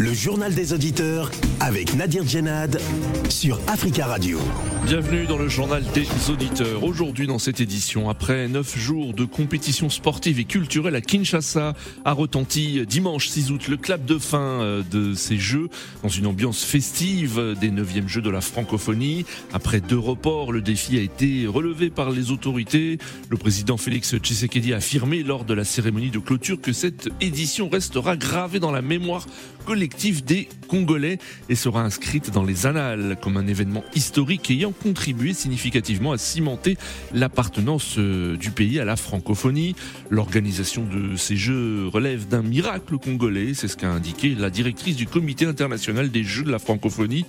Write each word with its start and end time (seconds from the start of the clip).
Le 0.00 0.14
journal 0.14 0.54
des 0.54 0.72
auditeurs 0.72 1.30
avec 1.60 1.94
Nadir 1.94 2.26
Djenad 2.26 2.80
sur 3.28 3.60
Africa 3.66 4.06
Radio. 4.06 4.38
Bienvenue 4.86 5.26
dans 5.26 5.36
le 5.36 5.46
journal 5.46 5.84
des 5.92 6.08
auditeurs. 6.30 6.82
Aujourd'hui 6.82 7.26
dans 7.26 7.38
cette 7.38 7.60
édition, 7.60 8.08
après 8.08 8.48
neuf 8.48 8.78
jours 8.78 9.12
de 9.12 9.26
compétition 9.26 9.90
sportive 9.90 10.40
et 10.40 10.44
culturelle 10.44 10.96
à 10.96 11.02
Kinshasa, 11.02 11.74
a 12.06 12.12
retenti 12.12 12.86
dimanche 12.86 13.28
6 13.28 13.50
août 13.50 13.68
le 13.68 13.76
clap 13.76 14.06
de 14.06 14.16
fin 14.16 14.62
euh, 14.62 14.82
de 14.90 15.12
ces 15.12 15.36
Jeux 15.36 15.68
dans 16.02 16.08
une 16.08 16.26
ambiance 16.26 16.64
festive 16.64 17.54
des 17.60 17.70
9e 17.70 18.08
Jeux 18.08 18.22
de 18.22 18.30
la 18.30 18.40
francophonie. 18.40 19.26
Après 19.52 19.82
deux 19.82 19.98
reports, 19.98 20.50
le 20.50 20.62
défi 20.62 20.96
a 20.96 21.02
été 21.02 21.46
relevé 21.46 21.90
par 21.90 22.10
les 22.10 22.30
autorités. 22.30 22.96
Le 23.28 23.36
président 23.36 23.76
Félix 23.76 24.16
Tshisekedi 24.16 24.72
a 24.72 24.78
affirmé 24.78 25.22
lors 25.22 25.44
de 25.44 25.52
la 25.52 25.64
cérémonie 25.64 26.10
de 26.10 26.20
clôture 26.20 26.58
que 26.58 26.72
cette 26.72 27.10
édition 27.20 27.68
restera 27.68 28.16
gravée 28.16 28.60
dans 28.60 28.72
la 28.72 28.80
mémoire 28.80 29.26
collective 29.66 29.89
des 30.26 30.48
Congolais 30.68 31.18
et 31.48 31.54
sera 31.54 31.82
inscrite 31.82 32.30
dans 32.30 32.44
les 32.44 32.66
annales 32.66 33.16
comme 33.20 33.36
un 33.36 33.46
événement 33.46 33.84
historique 33.94 34.50
ayant 34.50 34.72
contribué 34.72 35.34
significativement 35.34 36.12
à 36.12 36.18
cimenter 36.18 36.76
l'appartenance 37.12 37.96
euh, 37.98 38.36
du 38.36 38.50
pays 38.50 38.80
à 38.80 38.84
la 38.84 38.96
francophonie. 38.96 39.74
L'organisation 40.10 40.84
de 40.84 41.16
ces 41.16 41.36
Jeux 41.36 41.88
relève 41.88 42.28
d'un 42.28 42.42
miracle 42.42 42.98
congolais, 42.98 43.52
c'est 43.54 43.68
ce 43.68 43.76
qu'a 43.76 43.90
indiqué 43.90 44.34
la 44.34 44.48
directrice 44.48 44.96
du 44.96 45.06
comité 45.06 45.44
international 45.44 46.10
des 46.10 46.24
Jeux 46.24 46.44
de 46.44 46.50
la 46.50 46.58
francophonie, 46.58 47.26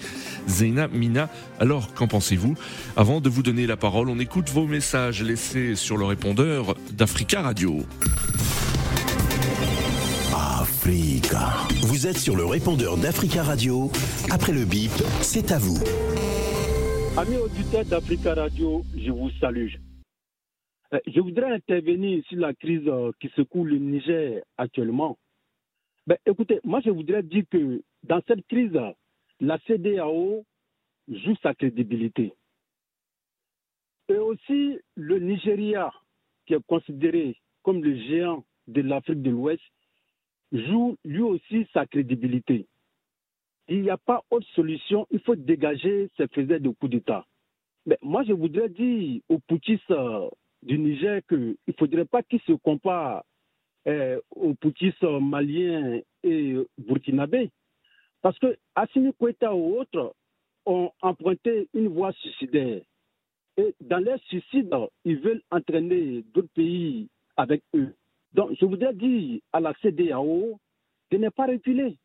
Zeina 0.48 0.88
Mina. 0.88 1.30
Alors, 1.60 1.94
qu'en 1.94 2.08
pensez-vous? 2.08 2.56
Avant 2.96 3.22
de 3.22 3.30
vous 3.30 3.44
donner 3.44 3.68
la 3.68 3.78
parole, 3.78 4.10
on 4.10 4.20
écoute 4.20 4.50
vos 4.50 4.68
messages 4.68 5.24
laissés 5.24 5.76
sur 5.76 5.98
le 5.98 6.06
répondeur 6.06 6.76
d'Africa 6.94 7.42
Radio. 7.42 7.86
Vous 10.84 12.08
êtes 12.08 12.18
sur 12.18 12.36
le 12.36 12.44
répondeur 12.44 12.98
d'Africa 12.98 13.44
Radio. 13.44 13.92
Après 14.32 14.52
le 14.52 14.66
bip, 14.66 14.90
c'est 15.22 15.52
à 15.52 15.60
vous. 15.60 15.78
Amis 17.16 17.38
auditeurs 17.38 17.86
d'Africa 17.86 18.34
Radio, 18.34 18.82
je 18.98 19.12
vous 19.12 19.30
salue. 19.40 19.76
Euh, 20.94 21.00
je 21.06 21.20
voudrais 21.20 21.52
intervenir 21.54 22.24
sur 22.26 22.40
la 22.40 22.56
crise 22.56 22.88
euh, 22.88 23.12
qui 23.20 23.30
secoue 23.36 23.64
le 23.64 23.78
Niger 23.78 24.42
actuellement. 24.58 25.20
Ben, 26.08 26.18
écoutez, 26.26 26.60
moi 26.64 26.82
je 26.84 26.90
voudrais 26.90 27.22
dire 27.22 27.44
que 27.52 27.84
dans 28.02 28.22
cette 28.28 28.48
crise, 28.48 28.74
la 29.40 29.60
CDAO 29.68 30.44
joue 31.08 31.36
sa 31.44 31.54
crédibilité. 31.54 32.34
Et 34.10 34.18
aussi 34.18 34.80
le 34.96 35.20
Nigeria, 35.20 35.92
qui 36.48 36.56
est 36.56 36.66
considéré 36.66 37.38
comme 37.62 37.84
le 37.84 37.96
géant 38.08 38.44
de 38.68 38.82
l'Afrique 38.82 39.22
de 39.22 39.30
l'Ouest, 39.30 39.62
joue 40.52 40.98
lui 41.06 41.22
aussi 41.22 41.68
sa 41.74 41.86
crédibilité. 41.86 42.68
Il 43.68 43.82
n'y 43.82 43.90
a 43.90 43.98
pas 43.98 44.24
autre 44.32 44.48
solution, 44.56 45.08
il 45.12 45.20
faut 45.20 45.36
dégager 45.36 46.10
ces 46.18 46.28
faiseurs 46.28 46.60
de 46.60 46.70
coup 46.70 46.88
d'État. 46.88 47.26
Mais 47.86 47.98
moi, 48.02 48.24
je 48.24 48.34
voudrais 48.34 48.70
dire 48.70 49.22
aux 49.30 49.40
poutistes 49.40 49.90
euh, 49.92 50.30
du 50.62 50.78
Niger 50.78 51.22
qu'il 51.28 51.56
ne 51.68 51.74
faudrait 51.80 52.06
pas 52.06 52.22
qu'ils 52.22 52.42
se 52.42 52.52
comparent 52.54 53.24
euh, 53.88 54.20
aux 54.36 54.54
poutistes 54.56 55.04
maliens 55.04 56.00
et 56.24 56.56
burkinabés. 56.78 57.50
Parce 58.22 58.38
que 58.40 58.58
Assimi 58.76 59.14
Kweta 59.14 59.56
ou 59.56 59.80
autres 59.80 60.14
ont 60.66 60.92
emprunté 61.02 61.68
une 61.74 61.88
voie 61.88 62.12
suicidaire. 62.14 62.82
Et 63.58 63.76
dans 63.82 63.98
leur 64.00 64.20
suicide, 64.26 64.70
ils 65.06 65.20
veulent 65.20 65.42
entraîner 65.50 66.24
d'autres 66.34 66.54
pays 66.54 67.10
avec 67.36 67.64
eux. 67.76 67.94
Donc, 68.34 68.52
je 68.60 68.66
voudrais 68.66 68.94
dire 68.94 69.40
à 69.52 69.60
la 69.60 69.74
CDAO 69.82 70.58
de 71.12 71.18
ne 71.18 71.30
pas 71.30 71.48
reculer. 71.48 71.98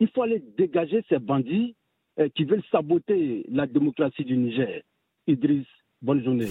Il 0.00 0.08
faut 0.08 0.22
aller 0.22 0.42
dégager 0.56 1.04
ces 1.08 1.18
bandits 1.18 1.74
euh, 2.18 2.28
qui 2.34 2.44
veulent 2.44 2.62
saboter 2.70 3.44
la 3.50 3.66
démocratie 3.66 4.24
du 4.24 4.36
Niger. 4.36 4.82
Idriss, 5.26 5.66
bonne 6.00 6.24
journée. 6.24 6.48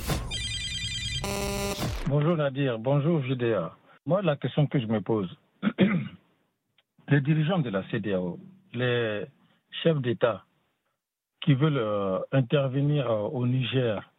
Bonjour 2.07 2.37
Nadir, 2.37 2.77
bonjour 2.77 3.23
JDA. 3.23 3.75
Moi, 4.05 4.21
la 4.21 4.35
question 4.35 4.67
que 4.67 4.79
je 4.79 4.85
me 4.85 5.01
pose, 5.01 5.35
les 7.09 7.21
dirigeants 7.21 7.59
de 7.59 7.69
la 7.69 7.83
CDAO, 7.89 8.39
les 8.73 9.23
chefs 9.83 9.99
d'État 10.01 10.43
qui 11.41 11.53
veulent 11.55 11.77
euh, 11.77 12.19
intervenir 12.31 13.09
euh, 13.09 13.27
au 13.29 13.47
Niger 13.47 14.11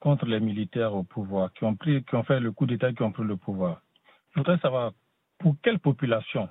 contre 0.00 0.26
les 0.26 0.40
militaires 0.40 0.94
au 0.94 1.02
pouvoir, 1.02 1.52
qui 1.52 1.64
ont, 1.64 1.74
pris, 1.74 2.02
qui 2.04 2.14
ont 2.14 2.22
fait 2.22 2.40
le 2.40 2.52
coup 2.52 2.66
d'État, 2.66 2.92
qui 2.92 3.02
ont 3.02 3.12
pris 3.12 3.24
le 3.24 3.36
pouvoir, 3.36 3.82
je 4.34 4.40
voudrais 4.40 4.58
savoir 4.58 4.92
pour 5.38 5.56
quelle 5.62 5.78
population 5.78 6.48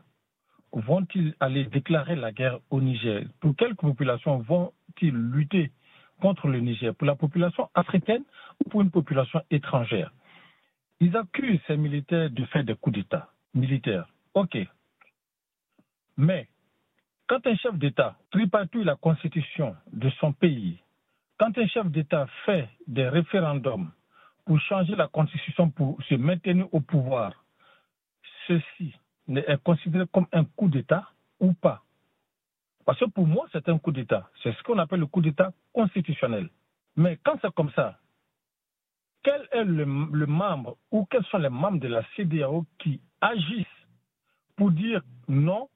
vont-ils 0.72 1.36
aller 1.40 1.66
déclarer 1.66 2.16
la 2.16 2.32
guerre 2.32 2.60
au 2.70 2.82
Niger? 2.82 3.24
Pour 3.40 3.56
quelle 3.56 3.76
population 3.76 4.40
vont-ils 4.40 5.16
lutter 5.16 5.72
contre 6.22 6.48
le 6.48 6.60
Niger? 6.60 6.94
Pour 6.96 7.08
la 7.08 7.16
population 7.16 7.70
africaine 7.74 8.24
ou 8.66 8.70
pour 8.70 8.82
une 8.82 8.92
population 8.92 9.42
étrangère? 9.50 10.12
Ils 11.00 11.16
accusent 11.16 11.60
ces 11.68 11.78
militaires 11.78 12.30
de 12.30 12.44
faire 12.46 12.64
des 12.64 12.76
coups 12.76 12.96
d'État 12.98 13.30
militaires. 13.54 14.08
OK. 14.34 14.58
Mais 16.18 16.48
quand 17.28 17.46
un 17.46 17.56
chef 17.56 17.76
d'État 17.78 18.18
tripatouille 18.32 18.84
la 18.84 18.96
constitution 18.96 19.76
de 19.94 20.10
son 20.20 20.34
pays, 20.34 20.80
quand 21.38 21.56
un 21.58 21.68
chef 21.68 21.88
d'État 21.88 22.26
fait 22.46 22.68
des 22.88 23.08
référendums 23.08 23.92
pour 24.46 24.60
changer 24.62 24.96
la 24.96 25.08
constitution 25.08 25.70
pour 25.70 26.02
se 26.04 26.16
maintenir 26.16 26.68
au 26.74 26.80
pouvoir, 26.80 27.34
ceci 28.48 28.94
est 29.30 29.64
considéré 29.64 30.06
comme 30.12 30.28
un 30.32 30.46
coup 30.46 30.70
d'État 30.70 31.10
ou 31.40 31.54
pas? 31.54 31.84
Parce 32.86 33.00
que 33.00 33.06
pour 33.06 33.28
moi, 33.28 33.46
c'est 33.52 33.68
un 33.68 33.78
coup 33.78 33.92
d'État. 33.92 34.30
C'est 34.42 34.54
ce 34.54 34.64
qu'on 34.64 34.78
appelle 34.80 35.02
le 35.02 35.08
coup 35.08 35.22
d'État 35.22 35.52
constitutionnel. 35.74 36.50
Mais 36.96 37.20
quand 37.24 37.38
c'est 37.42 37.54
comme 37.54 37.72
ça, 37.72 38.00
quel 39.24 39.46
est 39.52 39.66
le, 39.66 39.86
membre 39.86 40.78
ou 40.92 41.06
quels 41.06 41.26
sont 41.26 41.38
les 41.38 41.50
membres 41.50 41.80
de 41.80 41.90
la 41.90 42.02
CDAO 42.16 42.66
qui 42.80 43.02
agissent 43.20 43.66
pour 44.56 44.72
dire 44.72 45.02
non, 45.28 45.70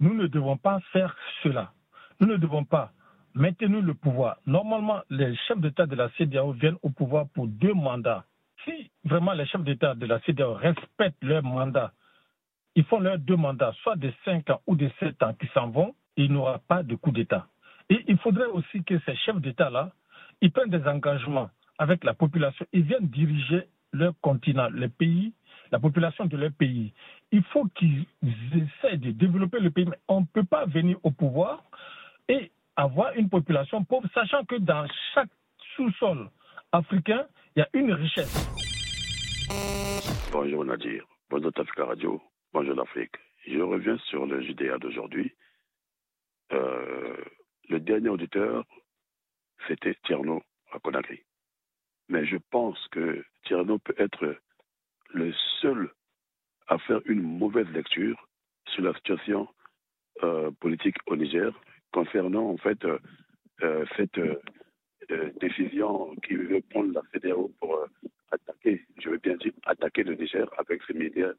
nous 0.00 0.12
ne 0.12 0.26
devons 0.26 0.58
pas 0.58 0.80
faire 0.92 1.16
cela? 1.42 1.72
Nous 2.20 2.26
ne 2.26 2.36
devons 2.36 2.64
pas 2.64 2.92
maintenir 3.32 3.80
le 3.80 3.94
pouvoir. 3.94 4.36
Normalement, 4.44 5.00
les 5.08 5.34
chefs 5.46 5.60
d'État 5.60 5.86
de 5.86 5.96
la 5.96 6.10
CDAO 6.10 6.52
viennent 6.52 6.78
au 6.82 6.90
pouvoir 6.90 7.26
pour 7.30 7.46
deux 7.46 7.72
mandats 7.72 8.26
si 8.68 8.90
vraiment 9.04 9.32
les 9.32 9.46
chefs 9.46 9.64
d'État 9.64 9.94
de 9.94 10.06
la 10.06 10.20
CDAO 10.20 10.54
respectent 10.54 11.22
leur 11.22 11.42
mandat, 11.42 11.92
ils 12.74 12.84
font 12.84 13.00
leurs 13.00 13.18
deux 13.18 13.36
mandats, 13.36 13.72
soit 13.82 13.96
de 13.96 14.12
5 14.24 14.50
ans 14.50 14.60
ou 14.66 14.76
de 14.76 14.90
7 15.00 15.22
ans, 15.22 15.34
qui 15.34 15.46
s'en 15.48 15.68
vont, 15.70 15.94
il 16.16 16.30
n'y 16.30 16.36
aura 16.36 16.58
pas 16.58 16.82
de 16.82 16.94
coup 16.94 17.10
d'État. 17.10 17.46
Et 17.90 18.04
il 18.06 18.18
faudrait 18.18 18.46
aussi 18.46 18.84
que 18.84 18.98
ces 19.00 19.16
chefs 19.16 19.40
d'État-là, 19.40 19.90
ils 20.40 20.52
prennent 20.52 20.70
des 20.70 20.86
engagements 20.86 21.50
avec 21.78 22.04
la 22.04 22.14
population, 22.14 22.66
ils 22.72 22.82
viennent 22.82 23.08
diriger 23.08 23.64
leur 23.92 24.12
continent, 24.20 24.68
les 24.72 24.88
pays, 24.88 25.32
la 25.70 25.78
population 25.78 26.26
de 26.26 26.36
leur 26.36 26.52
pays. 26.52 26.92
Il 27.32 27.42
faut 27.44 27.66
qu'ils 27.74 28.06
essaient 28.22 28.96
de 28.96 29.12
développer 29.12 29.60
le 29.60 29.70
pays, 29.70 29.86
mais 29.86 29.98
on 30.08 30.20
ne 30.20 30.26
peut 30.26 30.44
pas 30.44 30.66
venir 30.66 30.98
au 31.02 31.10
pouvoir 31.10 31.62
et 32.28 32.50
avoir 32.76 33.12
une 33.14 33.28
population 33.28 33.84
pauvre, 33.84 34.08
sachant 34.14 34.44
que 34.44 34.56
dans 34.56 34.86
chaque 35.14 35.30
sous-sol 35.74 36.28
africain, 36.72 37.26
il 37.56 37.60
y 37.60 37.62
a 37.62 37.68
une 37.72 37.92
richesse. 37.92 38.47
Bonjour 40.32 40.64
Nadir, 40.64 41.04
bonjour 41.30 41.52
Tafika 41.52 41.84
Radio, 41.84 42.20
bonjour 42.52 42.74
l'Afrique. 42.74 43.14
Je 43.46 43.60
reviens 43.60 43.98
sur 43.98 44.26
le 44.26 44.40
JDA 44.42 44.78
d'aujourd'hui. 44.78 45.32
Euh, 46.52 47.16
le 47.68 47.80
dernier 47.80 48.08
auditeur, 48.08 48.64
c'était 49.66 49.96
Tierno 50.04 50.42
à. 50.72 50.78
Mais 52.08 52.24
je 52.26 52.36
pense 52.50 52.78
que 52.88 53.24
Tierno 53.44 53.78
peut 53.78 53.94
être 53.98 54.36
le 55.10 55.32
seul 55.60 55.90
à 56.66 56.78
faire 56.78 57.00
une 57.06 57.22
mauvaise 57.22 57.68
lecture 57.68 58.28
sur 58.68 58.82
la 58.82 58.94
situation 58.94 59.48
euh, 60.22 60.50
politique 60.60 60.96
au 61.06 61.16
Niger 61.16 61.52
concernant 61.92 62.50
en 62.50 62.56
fait 62.58 62.84
euh, 63.62 63.84
cette 63.96 64.20
euh, 65.10 65.30
décision 65.40 66.14
qui 66.16 66.34
veut 66.34 66.60
prendre 66.70 66.92
la 66.92 67.02
CDAO 67.12 67.50
pour 67.60 67.76
euh, 67.76 67.86
attaquer, 68.30 68.84
je 68.98 69.08
veux 69.10 69.18
bien 69.18 69.36
dire, 69.36 69.52
attaquer 69.64 70.04
le 70.04 70.14
Niger 70.14 70.46
avec 70.58 70.82
ses 70.84 70.92
médias 70.94 71.32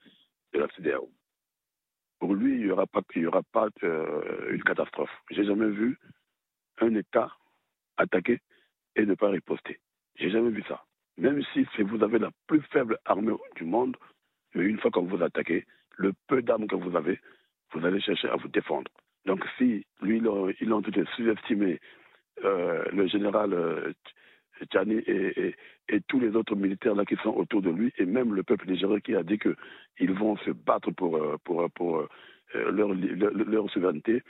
de 0.53 0.59
la 0.59 0.67
CDAO. 0.69 1.09
Pour 2.19 2.33
lui, 2.35 2.55
il 2.55 2.65
n'y 2.65 2.71
aura 2.71 2.87
pas, 2.87 3.01
il 3.15 3.21
y 3.21 3.25
aura 3.27 3.43
pas 3.43 3.67
euh, 3.83 4.51
une 4.51 4.63
catastrophe. 4.63 5.11
J'ai 5.29 5.43
jamais 5.45 5.69
vu 5.69 5.97
un 6.79 6.95
État 6.95 7.31
attaquer 7.97 8.39
et 8.95 9.05
ne 9.05 9.13
pas 9.13 9.29
riposter. 9.29 9.79
J'ai 10.15 10.29
jamais 10.29 10.49
vu 10.49 10.63
ça. 10.67 10.83
Même 11.17 11.43
si 11.53 11.65
vous 11.83 12.03
avez 12.03 12.19
la 12.19 12.31
plus 12.47 12.61
faible 12.71 12.97
armée 13.05 13.33
du 13.55 13.65
monde, 13.65 13.95
une 14.55 14.79
fois 14.79 14.89
que 14.91 14.99
vous 14.99 15.21
attaquez, 15.21 15.65
le 15.97 16.13
peu 16.27 16.41
d'armes 16.41 16.67
que 16.67 16.75
vous 16.75 16.95
avez, 16.95 17.19
vous 17.73 17.85
allez 17.85 18.01
chercher 18.01 18.29
à 18.29 18.35
vous 18.35 18.47
défendre. 18.47 18.89
Donc 19.25 19.45
si 19.57 19.85
lui, 20.01 20.17
il 20.17 20.27
a, 20.27 20.51
il 20.59 20.71
a 20.71 20.75
sous-estimé 22.41 23.01
le 23.01 23.07
général 23.07 23.93
Tchani 24.71 24.95
et, 25.07 25.55
tous 26.07 26.19
les 26.19 26.35
autres 26.35 26.55
militaires 26.55 26.95
là 26.95 27.05
qui 27.05 27.15
sont 27.23 27.29
autour 27.29 27.61
de 27.61 27.71
lui, 27.71 27.91
et 27.97 28.05
même 28.05 28.35
le 28.35 28.43
peuple 28.43 28.69
nigérien 28.69 28.99
qui 28.99 29.15
a 29.15 29.23
dit 29.23 29.39
qu'ils 29.39 30.13
vont 30.13 30.37
se 30.37 30.51
battre 30.51 30.91
pour, 30.91 31.19
pour, 31.43 31.69
pour 31.71 32.07
leur, 32.53 32.93
leur, 32.93 33.69
souveraineté 33.71 34.21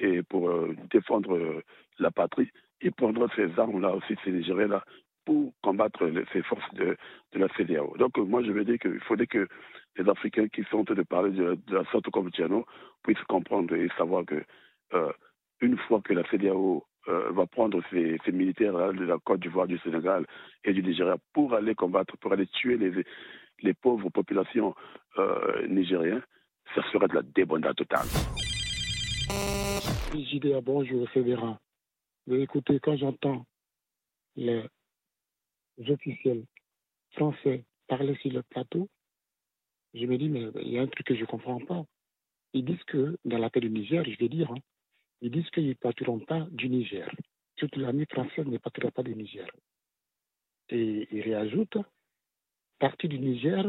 et 0.00 0.22
pour 0.22 0.50
défendre 0.90 1.62
la 1.98 2.10
patrie, 2.10 2.50
il 2.80 2.92
prendra 2.92 3.26
ces 3.36 3.48
armes-là 3.58 3.94
aussi, 3.94 4.16
ces 4.24 4.32
Nigériens-là, 4.32 4.84
pour 5.24 5.52
combattre 5.62 6.10
ces 6.32 6.42
forces 6.42 6.74
de, 6.74 6.96
la 7.34 7.48
CDAO. 7.56 7.96
Donc 7.98 8.16
moi 8.18 8.42
je 8.42 8.52
veux 8.52 8.64
dire 8.64 8.78
qu'il 8.78 9.00
faudrait 9.00 9.26
que 9.26 9.48
les 9.96 10.08
Africains 10.08 10.48
qui 10.48 10.64
sont 10.64 10.78
en 10.78 10.84
train 10.84 10.94
de 10.94 11.02
parler 11.02 11.30
de, 11.30 11.58
la 11.68 11.84
sorte 11.90 12.10
comme 12.10 12.30
Tiano 12.30 12.66
puissent 13.02 13.22
comprendre 13.28 13.74
et 13.74 13.88
savoir 13.96 14.24
que 14.24 14.42
euh, 14.92 15.12
une 15.60 15.78
fois 15.78 16.00
que 16.02 16.12
la 16.12 16.24
CDAO 16.30 16.84
euh, 17.08 17.30
va 17.32 17.46
prendre 17.46 17.82
ses, 17.90 18.18
militaires 18.32 18.92
de 18.92 19.04
la 19.04 19.18
Côte 19.18 19.40
d'Ivoire, 19.40 19.66
du 19.66 19.78
Sénégal 19.78 20.26
et 20.64 20.72
du 20.72 20.82
Nigeria 20.82 21.16
pour 21.32 21.54
aller 21.54 21.74
combattre, 21.74 22.16
pour 22.18 22.32
aller 22.32 22.46
tuer 22.46 22.76
les, 22.76 23.04
les 23.62 23.74
pauvres 23.74 24.08
populations 24.10 24.74
euh, 25.18 25.66
nigériennes, 25.68 26.22
ça 26.74 26.82
serait 26.90 27.08
de 27.08 27.14
la 27.14 27.22
débandade 27.22 27.76
totale. 27.76 28.06
JDA, 30.14 30.60
bonjour, 30.60 31.08
Fédéral. 31.10 31.56
Écoutez, 32.30 32.80
quand 32.80 32.96
j'entends 32.96 33.44
les 34.36 34.64
officiels 35.88 36.44
français 37.12 37.64
parler 37.88 38.16
sur 38.22 38.32
le 38.32 38.42
plateau, 38.42 38.88
je 39.92 40.06
me 40.06 40.16
dis, 40.16 40.28
mais 40.28 40.46
il 40.62 40.68
y 40.68 40.78
a 40.78 40.82
un 40.82 40.86
truc 40.86 41.06
que 41.06 41.14
je 41.14 41.20
ne 41.20 41.26
comprends 41.26 41.60
pas. 41.60 41.84
Ils 42.52 42.64
disent 42.64 42.82
que 42.86 43.16
dans 43.24 43.38
la 43.38 43.50
paix 43.50 43.60
du 43.60 43.70
Niger, 43.70 44.04
je 44.04 44.16
vais 44.18 44.28
dire, 44.28 44.50
hein, 44.50 44.60
ils 45.20 45.30
disent 45.30 45.48
qu'ils 45.50 45.68
ne 45.68 45.74
partiront 45.74 46.20
pas 46.20 46.46
du 46.50 46.68
Niger. 46.68 47.10
Toute 47.56 47.76
l'armée 47.76 48.06
française 48.06 48.46
ne 48.46 48.58
partira 48.58 48.90
pas 48.90 49.02
du 49.02 49.14
Niger. 49.14 49.48
Et 50.70 51.06
ils 51.10 51.22
réajoutent, 51.22 51.78
partir 52.78 53.08
du 53.10 53.18
Niger, 53.18 53.64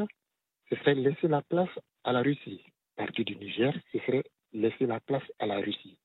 ce 0.69 0.75
serait 0.77 0.95
laisser 0.95 1.27
la 1.27 1.42
place 1.42 1.69
à 2.03 2.12
la 2.12 2.21
Russie. 2.21 2.63
Partir 2.95 3.25
du 3.25 3.36
Niger, 3.36 3.74
ce 3.92 4.00
serait 4.00 4.24
laisser 4.53 4.86
la 4.86 5.00
place 5.01 5.24
à 5.39 5.45
la 5.45 5.57
Russie. 5.59 5.97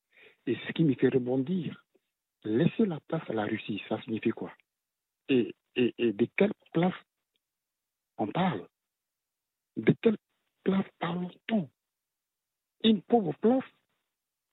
Et 0.45 0.55
ce 0.67 0.71
qui 0.73 0.83
me 0.83 0.93
fait 0.95 1.09
rebondir, 1.09 1.83
laisser 2.43 2.85
la 2.85 2.99
place 3.01 3.27
à 3.29 3.33
la 3.33 3.45
Russie, 3.45 3.81
ça 3.87 4.01
signifie 4.03 4.31
quoi? 4.31 4.51
Et, 5.29 5.55
et, 5.75 5.93
et 5.97 6.13
de 6.13 6.27
quelle 6.35 6.53
place 6.73 6.95
on 8.17 8.27
parle? 8.27 8.67
De 9.77 9.93
quelle 10.01 10.17
place 10.63 10.85
parle-t-on? 10.99 11.69
Une 12.83 13.01
pauvre 13.01 13.33
place 13.39 13.63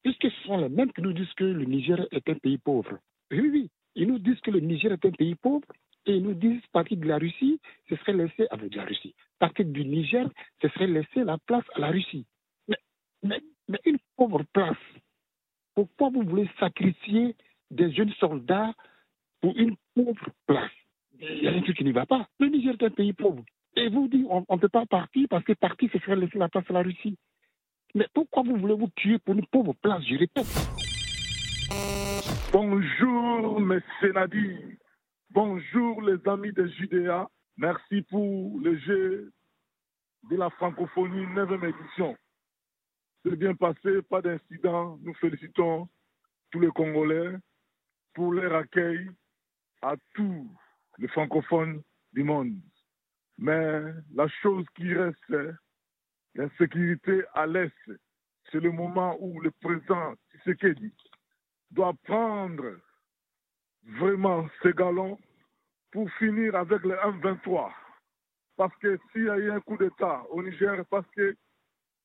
Puisque 0.02 0.30
ce 0.30 0.42
sont 0.46 0.58
les 0.58 0.68
mêmes 0.68 0.92
qui 0.92 1.02
nous 1.02 1.12
disent 1.12 1.32
que 1.34 1.44
le 1.44 1.64
Niger 1.64 2.06
est 2.10 2.28
un 2.28 2.34
pays 2.34 2.58
pauvre. 2.58 2.98
Oui, 3.30 3.48
oui, 3.52 3.70
ils 3.94 4.06
nous 4.06 4.18
disent 4.18 4.40
que 4.40 4.50
le 4.50 4.60
Niger 4.60 4.92
est 4.92 5.04
un 5.04 5.10
pays 5.10 5.34
pauvre 5.34 5.66
et 6.06 6.16
ils 6.16 6.22
nous 6.22 6.34
disent 6.34 6.62
partir 6.72 6.96
de 6.98 7.06
la 7.06 7.18
Russie, 7.18 7.60
ce 7.88 7.96
serait 7.96 8.14
laisser 8.14 8.46
avec 8.50 8.74
la 8.74 8.84
Russie. 8.84 9.14
Partir 9.38 9.66
du 9.66 9.84
Niger, 9.84 10.28
ce 10.62 10.68
serait 10.68 10.86
laisser 10.86 11.24
la 11.24 11.36
place 11.38 11.64
à 11.74 11.80
la 11.80 11.88
Russie. 11.90 12.24
Mais 13.22 13.40
une 13.84 13.98
pauvre 14.16 14.42
place, 14.52 14.76
pourquoi 15.74 16.08
vous 16.10 16.22
voulez 16.22 16.48
sacrifier 16.58 17.36
des 17.70 17.92
jeunes 17.92 18.12
soldats 18.14 18.72
pour 19.40 19.56
une 19.56 19.76
pauvre 19.94 20.28
place? 20.46 20.70
Il 21.20 21.42
y 21.42 21.48
a 21.48 21.52
un 21.52 21.60
truc 21.60 21.76
qui 21.76 21.84
n'y 21.84 21.92
va 21.92 22.06
pas. 22.06 22.28
Le 22.38 22.48
Niger 22.48 22.74
est 22.74 22.84
un 22.84 22.90
pays 22.90 23.12
pauvre. 23.12 23.44
Et 23.76 23.88
vous 23.88 24.08
dites, 24.08 24.26
on 24.28 24.44
ne 24.50 24.60
peut 24.60 24.68
pas 24.68 24.86
partir 24.86 25.26
parce 25.28 25.44
que 25.44 25.52
partir, 25.52 25.90
ce 25.92 25.98
serait 25.98 26.16
laisser 26.16 26.38
la 26.38 26.48
place 26.48 26.64
à 26.68 26.72
la 26.72 26.82
Russie. 26.82 27.16
Mais 27.94 28.06
pourquoi 28.14 28.42
vous 28.42 28.56
voulez 28.56 28.74
vous 28.74 28.90
tuer 28.96 29.18
pour 29.18 29.34
une 29.34 29.46
pauvre 29.46 29.74
place, 29.74 30.02
je 30.02 30.26
Bonjour, 32.52 33.60
mes 33.60 33.80
sénadis. 34.00 34.78
Bonjour, 35.30 36.02
les 36.02 36.16
amis 36.28 36.52
de 36.52 36.66
Judéa. 36.66 37.28
Merci 37.56 38.02
pour 38.02 38.58
le 38.60 38.78
jeu 38.78 39.32
de 40.30 40.36
la 40.36 40.50
francophonie 40.50 41.26
9e 41.26 41.68
édition. 41.68 42.16
C'est 43.24 43.36
bien 43.36 43.54
passé, 43.54 44.02
pas 44.08 44.22
d'incident. 44.22 44.98
Nous 45.02 45.14
félicitons 45.14 45.88
tous 46.50 46.60
les 46.60 46.70
Congolais 46.70 47.36
pour 48.14 48.32
leur 48.32 48.54
accueil 48.54 49.10
à 49.82 49.94
tous 50.14 50.50
les 50.98 51.08
francophones 51.08 51.82
du 52.12 52.22
monde. 52.22 52.58
Mais 53.38 53.82
la 54.14 54.28
chose 54.42 54.66
qui 54.74 54.92
reste, 54.94 55.34
l'insécurité 56.34 57.22
à 57.34 57.46
l'Est, 57.46 57.72
c'est 58.50 58.60
le 58.60 58.70
moment 58.70 59.16
où 59.20 59.40
le 59.40 59.50
président 59.50 60.14
Tshisekedi 60.32 60.92
doit 61.70 61.94
prendre 62.04 62.78
vraiment 63.84 64.48
ses 64.62 64.72
galons 64.72 65.18
pour 65.90 66.10
finir 66.12 66.54
avec 66.54 66.82
le 66.82 66.94
M23. 66.94 67.72
Parce 68.56 68.74
que 68.76 68.98
s'il 69.12 69.24
y 69.24 69.30
a 69.30 69.38
eu 69.38 69.50
un 69.50 69.60
coup 69.60 69.76
d'État 69.76 70.22
au 70.30 70.42
Niger, 70.42 70.84
parce 70.90 71.06
que 71.16 71.36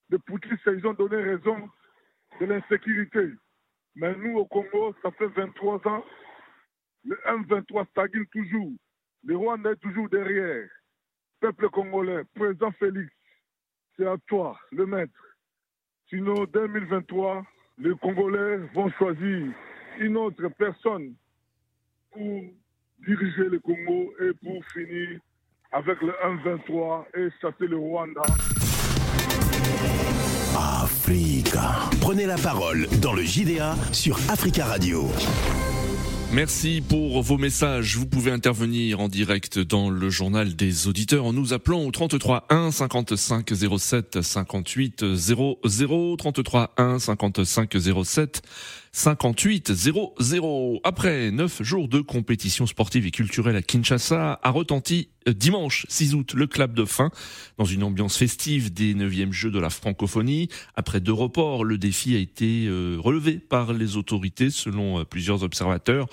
les 0.09 0.19
Poutine, 0.19 0.57
ils 0.67 0.85
ont 0.85 0.93
donné 0.93 1.17
raison 1.17 1.69
de 2.39 2.45
l'insécurité. 2.45 3.31
Mais 3.95 4.15
nous, 4.15 4.37
au 4.37 4.45
Congo, 4.45 4.95
ça 5.01 5.11
fait 5.11 5.27
23 5.27 5.87
ans, 5.87 6.05
le 7.03 7.15
M23 7.25 7.87
stagne 7.89 8.25
toujours. 8.31 8.71
Le 9.25 9.37
Rwanda 9.37 9.71
est 9.71 9.77
toujours 9.77 10.09
derrière. 10.09 10.69
Peuple 11.39 11.69
congolais, 11.69 12.23
président 12.35 12.71
Félix, 12.73 13.11
c'est 13.97 14.07
à 14.07 14.15
toi, 14.27 14.57
le 14.71 14.85
maître. 14.85 15.11
Sinon, 16.09 16.45
2023, 16.53 17.43
les 17.79 17.95
Congolais 18.01 18.57
vont 18.73 18.89
choisir 18.91 19.47
une 19.99 20.17
autre 20.17 20.47
personne 20.57 21.13
pour 22.11 22.41
diriger 23.05 23.49
le 23.49 23.59
Congo 23.59 24.13
et 24.19 24.33
pour 24.43 24.63
finir 24.73 25.19
avec 25.71 25.99
le 26.01 26.13
M23 26.23 27.05
et 27.15 27.29
chasser 27.41 27.67
le 27.67 27.77
Rwanda. 27.77 28.21
Africa. 30.55 31.89
Prenez 31.99 32.25
la 32.25 32.37
parole 32.37 32.87
dans 33.01 33.13
le 33.13 33.23
JDA 33.23 33.75
sur 33.91 34.15
Africa 34.29 34.65
Radio. 34.65 35.07
Merci 36.33 36.81
pour 36.81 37.21
vos 37.21 37.37
messages. 37.37 37.95
Vous 37.95 38.07
pouvez 38.07 38.31
intervenir 38.31 38.99
en 38.99 39.07
direct 39.07 39.59
dans 39.59 39.91
le 39.91 40.09
journal 40.09 40.55
des 40.55 40.87
auditeurs 40.87 41.25
en 41.25 41.31
nous 41.31 41.53
appelant 41.53 41.85
au 41.85 41.91
33 41.91 42.47
1 42.49 42.71
55 42.71 43.51
07 43.77 44.21
58 44.23 45.13
00 45.13 46.15
33 46.17 46.73
1 46.77 46.97
55 46.97 47.75
07 48.03 48.41
58 48.95 49.73
00. 49.73 50.79
Après 50.83 51.31
neuf 51.31 51.63
jours 51.63 51.87
de 51.87 51.99
compétition 51.99 52.67
sportive 52.67 53.07
et 53.07 53.11
culturelle 53.11 53.55
à 53.55 53.63
Kinshasa, 53.63 54.39
a 54.41 54.49
retenti 54.51 55.09
euh, 55.27 55.33
dimanche 55.33 55.87
6 55.89 56.13
août 56.13 56.35
le 56.35 56.45
club 56.45 56.75
de 56.75 56.85
fin 56.85 57.09
dans 57.57 57.65
une 57.65 57.81
ambiance 57.83 58.15
festive 58.15 58.71
des 58.71 58.93
9e 58.93 59.31
Jeux 59.31 59.49
de 59.49 59.59
la 59.59 59.71
francophonie. 59.71 60.47
Après 60.75 60.99
deux 60.99 61.11
reports, 61.11 61.63
le 61.65 61.79
défi 61.79 62.15
a 62.15 62.19
été 62.19 62.67
euh, 62.67 62.97
relevé 62.99 63.39
par 63.39 63.73
les 63.73 63.97
autorités 63.97 64.51
selon 64.51 64.99
euh, 64.99 65.05
plusieurs 65.05 65.41
observateurs. 65.41 66.05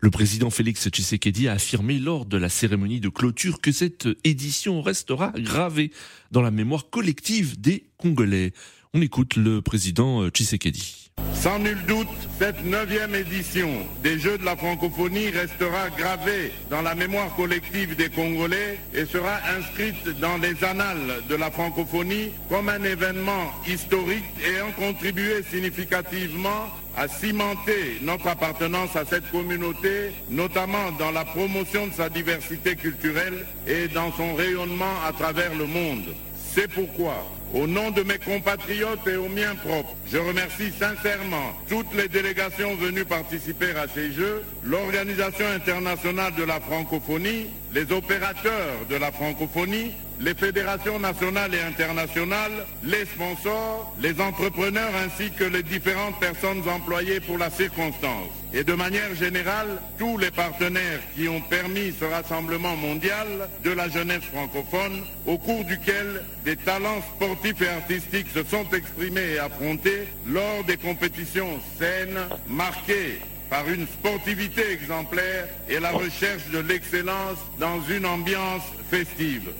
Le 0.00 0.10
président 0.10 0.50
Félix 0.50 0.90
Tshisekedi 0.90 1.48
a 1.48 1.52
affirmé 1.52 1.98
lors 1.98 2.26
de 2.26 2.36
la 2.36 2.50
cérémonie 2.50 3.00
de 3.00 3.08
clôture 3.08 3.62
que 3.62 3.72
cette 3.72 4.08
édition 4.24 4.82
restera 4.82 5.32
gravée 5.38 5.90
dans 6.32 6.42
la 6.42 6.50
mémoire 6.50 6.90
collective 6.90 7.58
des 7.58 7.86
Congolais. 7.96 8.52
On 8.92 9.00
écoute 9.00 9.36
le 9.36 9.62
président 9.62 10.28
Tshisekedi. 10.28 11.05
Sans 11.46 11.60
nul 11.60 11.78
doute, 11.86 12.08
cette 12.40 12.64
neuvième 12.64 13.14
édition 13.14 13.70
des 14.02 14.18
Jeux 14.18 14.36
de 14.36 14.44
la 14.44 14.56
francophonie 14.56 15.30
restera 15.30 15.90
gravée 15.96 16.50
dans 16.70 16.82
la 16.82 16.96
mémoire 16.96 17.32
collective 17.36 17.94
des 17.94 18.08
Congolais 18.08 18.80
et 18.92 19.04
sera 19.04 19.36
inscrite 19.56 20.18
dans 20.18 20.38
les 20.38 20.64
annales 20.64 21.22
de 21.28 21.36
la 21.36 21.52
francophonie 21.52 22.32
comme 22.48 22.68
un 22.68 22.82
événement 22.82 23.52
historique 23.64 24.24
ayant 24.44 24.72
contribué 24.72 25.44
significativement 25.48 26.66
à 26.96 27.06
cimenter 27.06 27.98
notre 28.02 28.26
appartenance 28.26 28.96
à 28.96 29.04
cette 29.04 29.30
communauté, 29.30 30.10
notamment 30.28 30.90
dans 30.98 31.12
la 31.12 31.24
promotion 31.24 31.86
de 31.86 31.92
sa 31.92 32.08
diversité 32.08 32.74
culturelle 32.74 33.46
et 33.68 33.86
dans 33.86 34.10
son 34.14 34.34
rayonnement 34.34 34.96
à 35.06 35.12
travers 35.12 35.54
le 35.54 35.66
monde. 35.66 36.12
C'est 36.56 36.68
pourquoi 36.68 37.22
au 37.52 37.66
nom 37.66 37.90
de 37.90 38.02
mes 38.02 38.16
compatriotes 38.16 39.06
et 39.06 39.16
aux 39.16 39.28
miens 39.28 39.54
propres, 39.56 39.94
je 40.10 40.16
remercie 40.16 40.72
sincèrement 40.72 41.52
toutes 41.68 41.94
les 41.94 42.08
délégations 42.08 42.74
venues 42.76 43.04
participer 43.04 43.72
à 43.72 43.86
ces 43.86 44.10
Jeux, 44.10 44.42
l'Organisation 44.64 45.44
internationale 45.54 46.34
de 46.34 46.44
la 46.44 46.58
francophonie, 46.58 47.48
les 47.74 47.92
opérateurs 47.92 48.86
de 48.88 48.96
la 48.96 49.12
francophonie, 49.12 49.92
les 50.20 50.34
fédérations 50.34 50.98
nationales 50.98 51.54
et 51.54 51.60
internationales, 51.60 52.66
les 52.82 53.04
sponsors, 53.04 53.94
les 54.00 54.20
entrepreneurs 54.20 54.92
ainsi 55.04 55.30
que 55.30 55.44
les 55.44 55.62
différentes 55.62 56.18
personnes 56.18 56.62
employées 56.68 57.20
pour 57.20 57.38
la 57.38 57.50
circonstance. 57.50 58.30
Et 58.54 58.64
de 58.64 58.72
manière 58.72 59.14
générale, 59.14 59.80
tous 59.98 60.16
les 60.16 60.30
partenaires 60.30 61.00
qui 61.14 61.28
ont 61.28 61.42
permis 61.42 61.92
ce 61.98 62.06
rassemblement 62.06 62.76
mondial 62.76 63.26
de 63.62 63.70
la 63.70 63.88
jeunesse 63.88 64.24
francophone, 64.32 65.02
au 65.26 65.36
cours 65.36 65.64
duquel 65.64 66.24
des 66.44 66.56
talents 66.56 67.02
sportifs 67.14 67.60
et 67.60 67.68
artistiques 67.68 68.28
se 68.32 68.44
sont 68.44 68.66
exprimés 68.72 69.34
et 69.34 69.38
affrontés 69.38 70.08
lors 70.26 70.64
des 70.64 70.76
compétitions 70.76 71.60
saines, 71.78 72.18
marquées 72.48 73.20
par 73.50 73.68
une 73.68 73.86
sportivité 73.86 74.72
exemplaire 74.72 75.46
et 75.68 75.78
la 75.78 75.90
recherche 75.90 76.48
de 76.52 76.58
l'excellence 76.58 77.38
dans 77.58 77.80
une 77.82 78.06
ambiance 78.06 78.64
festive. 78.90 79.50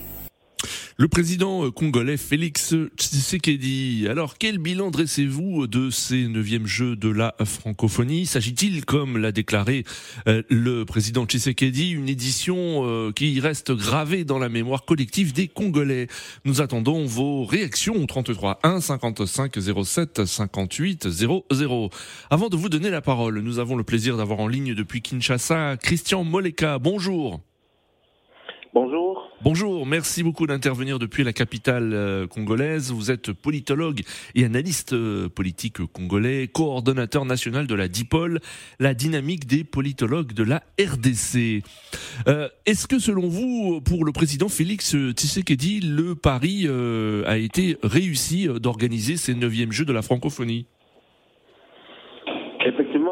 Le 0.99 1.09
président 1.09 1.71
congolais 1.71 2.17
Félix 2.17 2.75
Tshisekedi. 2.97 4.07
Alors, 4.09 4.38
quel 4.38 4.57
bilan 4.57 4.91
dressez-vous 4.91 5.67
de 5.67 5.91
ces 5.91 6.26
neuvièmes 6.26 6.67
Jeux 6.67 6.97
de 6.97 7.11
la 7.11 7.35
francophonie? 7.45 8.25
S'agit-il, 8.25 8.87
comme 8.87 9.19
l'a 9.19 9.31
déclaré 9.31 9.85
euh, 10.26 10.43
le 10.49 10.87
président 10.87 11.26
Tshisekedi, 11.26 11.91
une 11.91 12.09
édition 12.09 12.57
euh, 12.87 13.12
qui 13.12 13.38
reste 13.41 13.73
gravée 13.73 14.25
dans 14.25 14.38
la 14.38 14.49
mémoire 14.49 14.87
collective 14.87 15.35
des 15.35 15.49
Congolais? 15.49 16.07
Nous 16.47 16.62
attendons 16.62 17.05
vos 17.05 17.45
réactions 17.45 17.97
au 17.97 18.07
33 18.07 18.61
1 18.62 18.81
55 18.81 19.55
07 19.85 20.25
58 20.25 21.11
00. 21.11 21.91
Avant 22.31 22.49
de 22.49 22.57
vous 22.57 22.71
donner 22.71 22.88
la 22.88 23.03
parole, 23.03 23.41
nous 23.41 23.59
avons 23.59 23.76
le 23.76 23.85
plaisir 23.85 24.17
d'avoir 24.17 24.41
en 24.41 24.49
ligne 24.49 24.73
depuis 24.73 25.03
Kinshasa 25.03 25.76
Christian 25.76 26.25
Moleka. 26.25 26.79
Bonjour. 26.79 27.43
Bonjour. 28.78 29.30
Bonjour, 29.40 29.87
merci 29.87 30.23
beaucoup 30.23 30.47
d'intervenir 30.47 30.99
depuis 30.99 31.25
la 31.25 31.33
capitale 31.33 31.95
euh, 31.95 32.26
congolaise. 32.26 32.92
Vous 32.92 33.11
êtes 33.11 33.33
politologue 33.33 34.02
et 34.35 34.45
analyste 34.45 34.92
euh, 34.92 35.30
politique 35.30 35.78
congolais, 35.87 36.47
coordonnateur 36.47 37.25
national 37.25 37.66
de 37.66 37.75
la 37.75 37.88
DIPOL, 37.88 38.38
la 38.78 38.92
dynamique 38.92 39.47
des 39.47 39.64
politologues 39.64 40.35
de 40.35 40.42
la 40.42 40.62
RDC. 40.78 41.64
Euh, 42.28 42.50
Est-ce 42.66 42.87
que 42.87 42.99
selon 42.99 43.28
vous, 43.28 43.80
pour 43.80 44.04
le 44.04 44.12
président 44.12 44.50
Félix 44.50 44.95
Tshisekedi, 44.95 45.80
le 45.80 46.14
pari 46.14 46.68
a 46.68 47.38
été 47.38 47.78
réussi 47.83 48.47
d'organiser 48.61 49.16
ces 49.16 49.35
neuvièmes 49.35 49.73
Jeux 49.73 49.87
de 49.87 49.95
la 49.95 50.02
francophonie? 50.02 50.66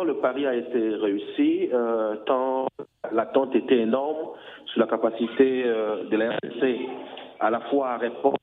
Le 0.05 0.15
pari 0.15 0.47
a 0.47 0.55
été 0.55 0.79
réussi, 0.97 1.69
euh, 1.73 2.17
tant 2.27 2.67
l'attente 3.13 3.55
était 3.55 3.79
énorme 3.79 4.31
sur 4.67 4.81
la 4.81 4.87
capacité 4.87 5.65
euh, 5.65 6.05
de 6.05 6.17
la 6.17 6.37
à 7.41 7.51
la 7.51 7.61
fois 7.61 7.91
à 7.91 7.97
répondre 7.99 8.37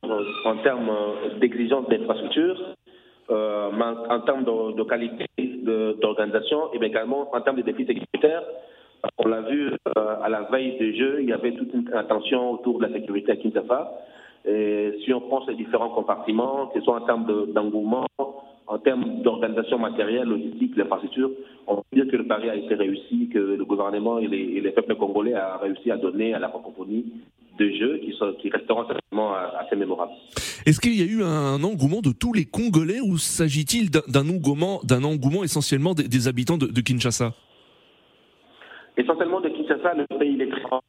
en 0.45 0.57
termes 0.57 0.91
d'exigence 1.39 1.87
d'infrastructure, 1.87 2.75
euh, 3.29 3.69
en 4.09 4.19
termes 4.21 4.43
de, 4.43 4.83
qualité 4.83 5.25
d'organisation 6.01 6.73
et 6.73 6.85
également 6.85 7.33
en 7.33 7.41
termes 7.41 7.57
de 7.57 7.61
défis 7.61 7.85
sécuritaires. 7.85 8.43
On 9.17 9.27
l'a 9.27 9.41
vu 9.41 9.71
euh, 9.71 10.15
à 10.21 10.29
la 10.29 10.43
veille 10.43 10.77
des 10.77 10.95
Jeux, 10.95 11.17
il 11.21 11.29
y 11.29 11.33
avait 11.33 11.53
toute 11.53 11.73
une 11.73 11.91
attention 11.93 12.51
autour 12.51 12.79
de 12.79 12.87
la 12.87 12.93
sécurité 12.93 13.31
à 13.31 13.35
Kinshasa. 13.35 13.91
Et 14.45 14.99
si 15.03 15.13
on 15.13 15.21
prend 15.21 15.45
ces 15.45 15.53
différents 15.53 15.89
compartiments, 15.89 16.67
que 16.67 16.79
ce 16.79 16.85
soit 16.85 16.97
en 16.97 17.05
termes 17.05 17.51
d'engouement, 17.53 18.05
en 18.17 18.33
termes 18.83 19.21
d'organisation 19.21 19.79
matérielle, 19.79 20.27
logistique, 20.27 20.75
l'infrastructure, 20.75 21.31
on 21.67 21.77
peut 21.77 21.83
dire 21.93 22.07
que 22.07 22.17
le 22.17 22.27
pari 22.27 22.49
a 22.49 22.55
été 22.55 22.75
réussi, 22.75 23.29
que 23.33 23.39
le 23.39 23.65
gouvernement 23.65 24.19
et 24.19 24.27
les, 24.27 24.57
et 24.57 24.61
les 24.61 24.71
peuples 24.71 24.95
congolais 24.95 25.33
a 25.33 25.57
réussi 25.57 25.91
à 25.91 25.97
donner 25.97 26.33
à 26.33 26.39
la 26.39 26.49
francophonie 26.49 27.05
de 27.57 27.69
jeux 27.69 27.99
qui, 28.03 28.13
sont, 28.13 28.33
qui 28.41 28.49
resteront 28.49 28.85
certainement 28.87 29.33
assez 29.59 29.75
mémorables. 29.75 30.13
Est-ce 30.65 30.79
qu'il 30.79 30.95
y 30.95 31.01
a 31.01 31.05
eu 31.05 31.23
un 31.23 31.63
engouement 31.63 32.01
de 32.01 32.11
tous 32.11 32.33
les 32.33 32.45
Congolais 32.45 32.99
ou 33.01 33.17
s'agit-il 33.17 33.89
d'un 33.89 34.29
engouement, 34.29 34.79
d'un 34.83 35.03
engouement 35.03 35.43
essentiellement 35.43 35.93
des, 35.93 36.07
des 36.07 36.27
habitants 36.27 36.57
de, 36.57 36.67
de, 36.67 36.81
Kinshasa? 36.81 37.33
Essentiellement 38.97 39.41
de 39.41 39.49
Kinshasa, 39.49 39.93
le 39.95 40.05
pays 40.17 40.41
est 40.41 40.49
très 40.49 40.61
grand, 40.61 40.81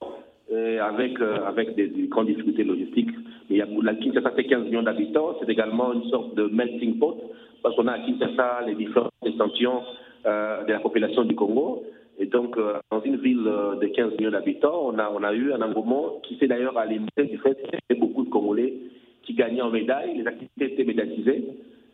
avec, 0.54 1.20
euh, 1.20 1.46
avec 1.46 1.74
des, 1.74 1.88
des, 1.88 2.08
grandes 2.08 2.26
difficultés 2.26 2.64
logistiques. 2.64 3.10
A, 3.50 3.66
la 3.82 3.94
Kinshasa 3.94 4.30
fait 4.30 4.44
15 4.44 4.64
millions 4.64 4.82
d'habitants, 4.82 5.36
c'est 5.40 5.50
également 5.50 5.92
une 5.92 6.04
sorte 6.04 6.34
de 6.34 6.44
melting 6.44 6.98
pot 6.98 7.18
parce 7.62 7.76
qu'on 7.76 7.86
a 7.86 7.92
à 7.92 7.98
Kinshasa 7.98 8.62
les 8.66 8.74
différentes 8.74 9.12
extensions 9.24 9.82
euh, 10.26 10.64
de 10.64 10.72
la 10.72 10.80
population 10.80 11.24
du 11.24 11.34
Congo. 11.34 11.84
Et 12.18 12.26
donc, 12.26 12.56
euh, 12.56 12.74
dans 12.90 13.00
une 13.02 13.16
ville 13.16 13.44
de 13.80 13.86
15 13.86 14.12
millions 14.18 14.30
d'habitants, 14.30 14.82
on 14.84 14.98
a, 14.98 15.10
on 15.10 15.22
a 15.22 15.32
eu 15.32 15.52
un 15.52 15.62
engouement 15.62 16.20
qui 16.22 16.36
s'est 16.38 16.46
d'ailleurs 16.46 16.76
alimenté 16.76 17.24
du 17.24 17.38
fait 17.38 17.54
qu'il 17.54 17.72
y 17.72 17.78
avait 17.90 18.00
beaucoup 18.00 18.24
de 18.24 18.30
Congolais 18.30 18.74
qui 19.22 19.34
gagnaient 19.34 19.62
en 19.62 19.70
médailles, 19.70 20.16
les 20.16 20.26
activités 20.26 20.72
étaient 20.72 20.84
médiatisées. 20.84 21.44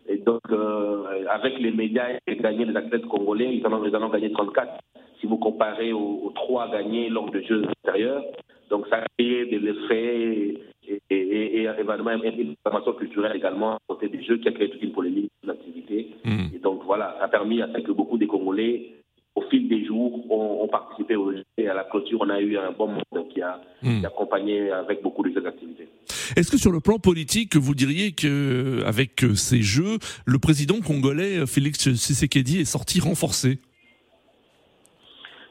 Et 0.08 0.16
donc, 0.18 0.40
euh, 0.50 1.26
avec 1.28 1.58
les 1.58 1.70
médailles 1.70 2.18
gagnaient 2.26 2.64
les 2.64 2.76
athlètes 2.76 3.06
congolais, 3.06 3.54
ils 3.54 3.66
en 3.66 3.72
ont, 3.74 3.84
ils 3.84 3.94
en 3.94 4.02
ont 4.02 4.08
gagné 4.08 4.32
34, 4.32 4.80
si 5.20 5.26
vous 5.26 5.36
comparez 5.36 5.92
aux, 5.92 6.20
aux 6.24 6.32
trois 6.34 6.70
gagnés 6.70 7.10
lors 7.10 7.30
de 7.30 7.40
Jeux 7.40 7.64
intérieurs. 7.84 8.24
Donc, 8.70 8.86
ça 8.88 8.96
a 8.96 9.04
créé 9.18 9.46
des 9.46 9.68
effets 9.68 10.22
et, 10.22 10.62
et, 10.88 11.00
et, 11.10 11.60
et 11.60 11.68
évidemment 11.78 12.10
une 12.12 12.54
information 12.64 12.92
culturelle 12.94 13.36
également 13.36 13.74
à 13.74 13.78
côté 13.86 14.08
des 14.08 14.22
Jeux 14.22 14.38
qui 14.38 14.48
a 14.48 14.52
créé 14.52 14.70
toute 14.70 14.82
une 14.82 14.92
polémique 14.92 15.30
sur 15.40 15.52
l'activité. 15.52 16.08
Mmh. 16.24 16.56
Et 16.56 16.58
donc, 16.58 16.82
voilà, 16.84 17.14
ça 17.18 17.26
a 17.26 17.28
permis 17.28 17.60
à 17.60 17.68
ce 17.74 17.80
que 17.80 17.92
beaucoup 17.92 18.16
des 18.16 18.26
Congolais 18.26 18.92
au 19.38 19.42
fil 19.42 19.68
des 19.68 19.84
jours, 19.84 20.30
ont, 20.30 20.66
participé 20.68 21.16
au 21.16 21.32
jeu. 21.32 21.44
Et 21.56 21.68
à 21.68 21.74
la 21.74 21.84
clôture, 21.84 22.18
on 22.20 22.28
a 22.28 22.40
eu 22.40 22.56
un 22.58 22.72
bon 22.72 22.88
monde 22.88 23.28
qui 23.28 23.40
a, 23.40 23.60
mmh. 23.82 24.00
qui 24.00 24.04
a 24.04 24.08
accompagné 24.08 24.70
avec 24.70 25.02
beaucoup 25.02 25.22
de 25.22 25.46
activités. 25.46 25.88
Est-ce 26.36 26.50
que 26.50 26.58
sur 26.58 26.72
le 26.72 26.80
plan 26.80 26.98
politique, 26.98 27.56
vous 27.56 27.74
diriez 27.74 28.12
que 28.12 28.82
avec 28.84 29.24
ces 29.34 29.62
jeux, 29.62 29.98
le 30.26 30.38
président 30.38 30.80
congolais 30.80 31.46
Félix 31.46 31.78
Tshisekedi 31.78 32.60
est 32.60 32.64
sorti 32.64 33.00
renforcé? 33.00 33.58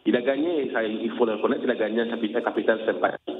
Il 0.05 0.15
a 0.15 0.21
gagné, 0.21 0.71
il 1.03 1.11
faut 1.17 1.25
le 1.25 1.33
reconnaître, 1.33 1.63
il 1.63 1.71
a 1.71 1.75
gagné 1.75 2.01
un 2.01 2.09
capital, 2.09 2.43
capital 2.43 2.79
sympathie 2.85 3.33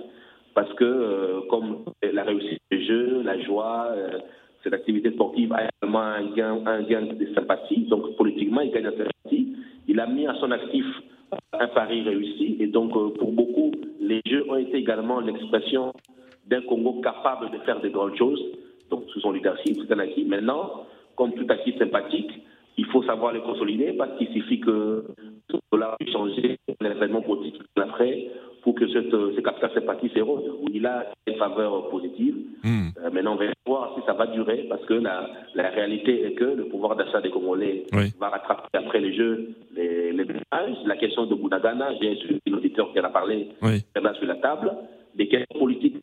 parce 0.57 0.73
que 0.73 0.83
euh, 0.85 1.41
comme 1.51 1.85
la 2.01 2.23
réussite 2.23 2.59
des 2.71 2.83
jeux, 2.83 3.21
la 3.21 3.39
joie, 3.43 3.89
euh, 3.91 4.17
cette 4.63 4.73
activité 4.73 5.11
sportive 5.11 5.53
a 5.53 5.67
également 5.69 5.99
un 5.99 6.23
gain, 6.33 6.59
un 6.65 6.81
de 6.81 7.27
sympathie. 7.35 7.81
Donc 7.91 8.15
politiquement, 8.15 8.61
il 8.61 8.71
gagne 8.71 8.87
en 8.87 8.97
sympathie. 8.97 9.55
Il 9.87 9.99
a 9.99 10.07
mis 10.07 10.25
à 10.25 10.33
son 10.39 10.49
actif 10.49 10.83
un 11.53 11.67
pari 11.67 12.01
réussi. 12.01 12.57
Et 12.59 12.65
donc, 12.65 12.97
euh, 12.97 13.09
pour 13.19 13.33
beaucoup, 13.33 13.71
les 14.01 14.19
Jeux 14.25 14.49
ont 14.49 14.55
été 14.55 14.77
également 14.77 15.19
l'expression 15.19 15.93
d'un 16.47 16.61
Congo 16.61 17.01
capable 17.01 17.51
de 17.51 17.57
faire 17.59 17.79
de 17.81 17.89
grandes 17.89 18.17
choses. 18.17 18.41
Donc, 18.89 19.03
sous 19.09 19.19
son 19.19 19.31
leadership, 19.31 19.77
c'est 19.81 19.93
un 19.93 19.99
acquis. 19.99 20.25
Maintenant, 20.25 20.85
comme 21.15 21.33
tout 21.33 21.45
acquis 21.49 21.77
sympathique, 21.77 22.31
il 22.77 22.85
faut 22.85 23.03
savoir 23.03 23.33
les 23.33 23.41
consolider 23.41 23.93
parce 23.93 24.17
qu'il 24.17 24.31
suffit 24.31 24.59
que 24.59 25.05
cela 25.71 25.95
puisse 25.99 26.13
changer 26.13 26.57
l'événement 26.79 27.21
politique 27.21 27.61
après 27.75 28.27
pour 28.61 28.75
que 28.75 28.87
cette, 28.89 29.11
ce 29.11 29.39
capital 29.41 29.71
sympathie 29.73 30.09
s'érode. 30.13 30.43
Il 30.71 30.85
a 30.85 31.07
une 31.25 31.35
faveur 31.35 31.89
positive. 31.89 32.35
Mm. 32.63 32.87
Euh, 33.03 33.11
maintenant, 33.11 33.33
on 33.33 33.37
va 33.37 33.45
voir 33.65 33.95
si 33.95 34.05
ça 34.05 34.13
va 34.13 34.27
durer 34.27 34.65
parce 34.69 34.85
que 34.85 34.93
la, 34.93 35.27
la 35.55 35.69
réalité 35.69 36.25
est 36.25 36.33
que 36.33 36.43
le 36.43 36.65
pouvoir 36.65 36.95
d'achat 36.95 37.21
des 37.21 37.29
Congolais 37.31 37.85
oui. 37.93 38.13
va 38.19 38.29
rattraper 38.29 38.67
après 38.73 38.99
les 38.99 39.13
jeux 39.13 39.55
les, 39.75 40.11
les 40.11 40.25
ménages. 40.25 40.77
La 40.85 40.97
question 40.97 41.25
de 41.25 41.33
Bounagana, 41.33 41.89
j'ai 41.99 42.17
un 42.47 42.53
auditeur 42.53 42.91
qui 42.93 42.99
en 42.99 43.05
a 43.05 43.09
parlé, 43.09 43.49
oui. 43.63 43.83
sur 44.15 44.27
la 44.27 44.35
table. 44.35 44.71
Des 45.15 45.27
questions 45.27 45.59
politiques 45.59 45.95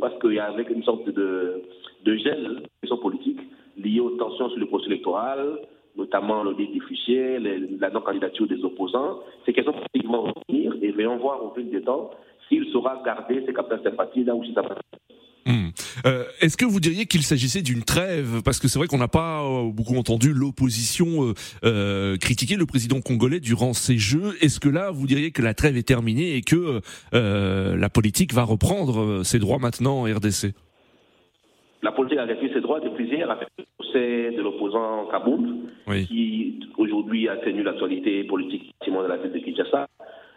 parce 0.00 0.18
qu'il 0.20 0.34
y 0.34 0.38
a 0.38 0.46
avec 0.46 0.70
une 0.70 0.82
sorte 0.82 1.08
de, 1.08 1.62
de 2.04 2.16
gel 2.16 2.56
des 2.62 2.70
questions 2.82 2.98
politiques 2.98 3.40
liées 3.76 4.00
aux 4.00 4.10
tensions 4.10 4.48
sur 4.50 4.58
le 4.58 4.66
processus 4.66 4.92
électoral, 4.92 5.58
notamment 5.96 6.42
l'audit 6.42 6.70
du 6.70 6.80
fichier, 6.82 7.38
les, 7.38 7.58
la 7.78 7.90
non-candidature 7.90 8.46
des 8.46 8.62
opposants. 8.64 9.20
Ces 9.44 9.52
questions 9.52 9.74
vont 10.04 10.32
revenir 10.32 10.74
et 10.82 10.90
voyons 10.92 11.16
voir 11.16 11.44
au 11.44 11.50
fil 11.54 11.70
du 11.70 11.82
temps 11.82 12.10
s'il 12.48 12.66
saura 12.72 13.02
garder 13.04 13.44
ses 13.46 13.52
capitales 13.52 13.82
sympathie 13.82 14.24
là 14.24 14.34
où 14.34 14.44
ça 14.52 14.62
va. 14.62 14.76
Mmh. 15.46 15.70
Euh, 16.06 16.24
Est-ce 16.40 16.56
que 16.56 16.64
vous 16.64 16.80
diriez 16.80 17.06
qu'il 17.06 17.22
s'agissait 17.22 17.62
d'une 17.62 17.82
trêve? 17.82 18.42
Parce 18.44 18.60
que 18.60 18.68
c'est 18.68 18.78
vrai 18.78 18.88
qu'on 18.88 18.98
n'a 18.98 19.08
pas 19.08 19.42
euh, 19.42 19.70
beaucoup 19.72 19.96
entendu 19.96 20.32
l'opposition 20.32 21.34
euh, 21.64 22.16
critiquer 22.16 22.56
le 22.56 22.66
président 22.66 23.00
congolais 23.00 23.40
durant 23.40 23.72
ces 23.72 23.98
Jeux. 23.98 24.36
Est-ce 24.40 24.60
que 24.60 24.68
là, 24.68 24.90
vous 24.90 25.06
diriez 25.06 25.32
que 25.32 25.42
la 25.42 25.54
trêve 25.54 25.76
est 25.76 25.86
terminée 25.86 26.36
et 26.36 26.42
que 26.42 26.80
la 27.12 27.88
politique 27.88 28.32
va 28.32 28.44
reprendre 28.44 29.22
ses 29.24 29.38
droits 29.38 29.58
maintenant 29.58 30.00
en 30.00 30.04
RDC 30.04 30.54
La 31.82 31.92
politique 31.92 32.18
a 32.18 32.26
repris 32.26 32.50
ses 32.52 32.60
droits 32.60 32.80
depuis 32.80 33.06
hier 33.06 33.30
avec 33.30 33.48
le 33.58 33.64
procès 33.78 34.30
de 34.36 34.42
l'opposant 34.42 35.06
Kaboul, 35.10 35.56
oui. 35.88 36.06
qui 36.06 36.60
aujourd'hui 36.78 37.28
a 37.28 37.36
tenu 37.38 37.62
l'actualité 37.62 38.24
politique 38.24 38.72
de 38.86 39.08
la 39.08 39.16
ville 39.16 39.32
de 39.32 39.38
Kinshasa, 39.38 39.86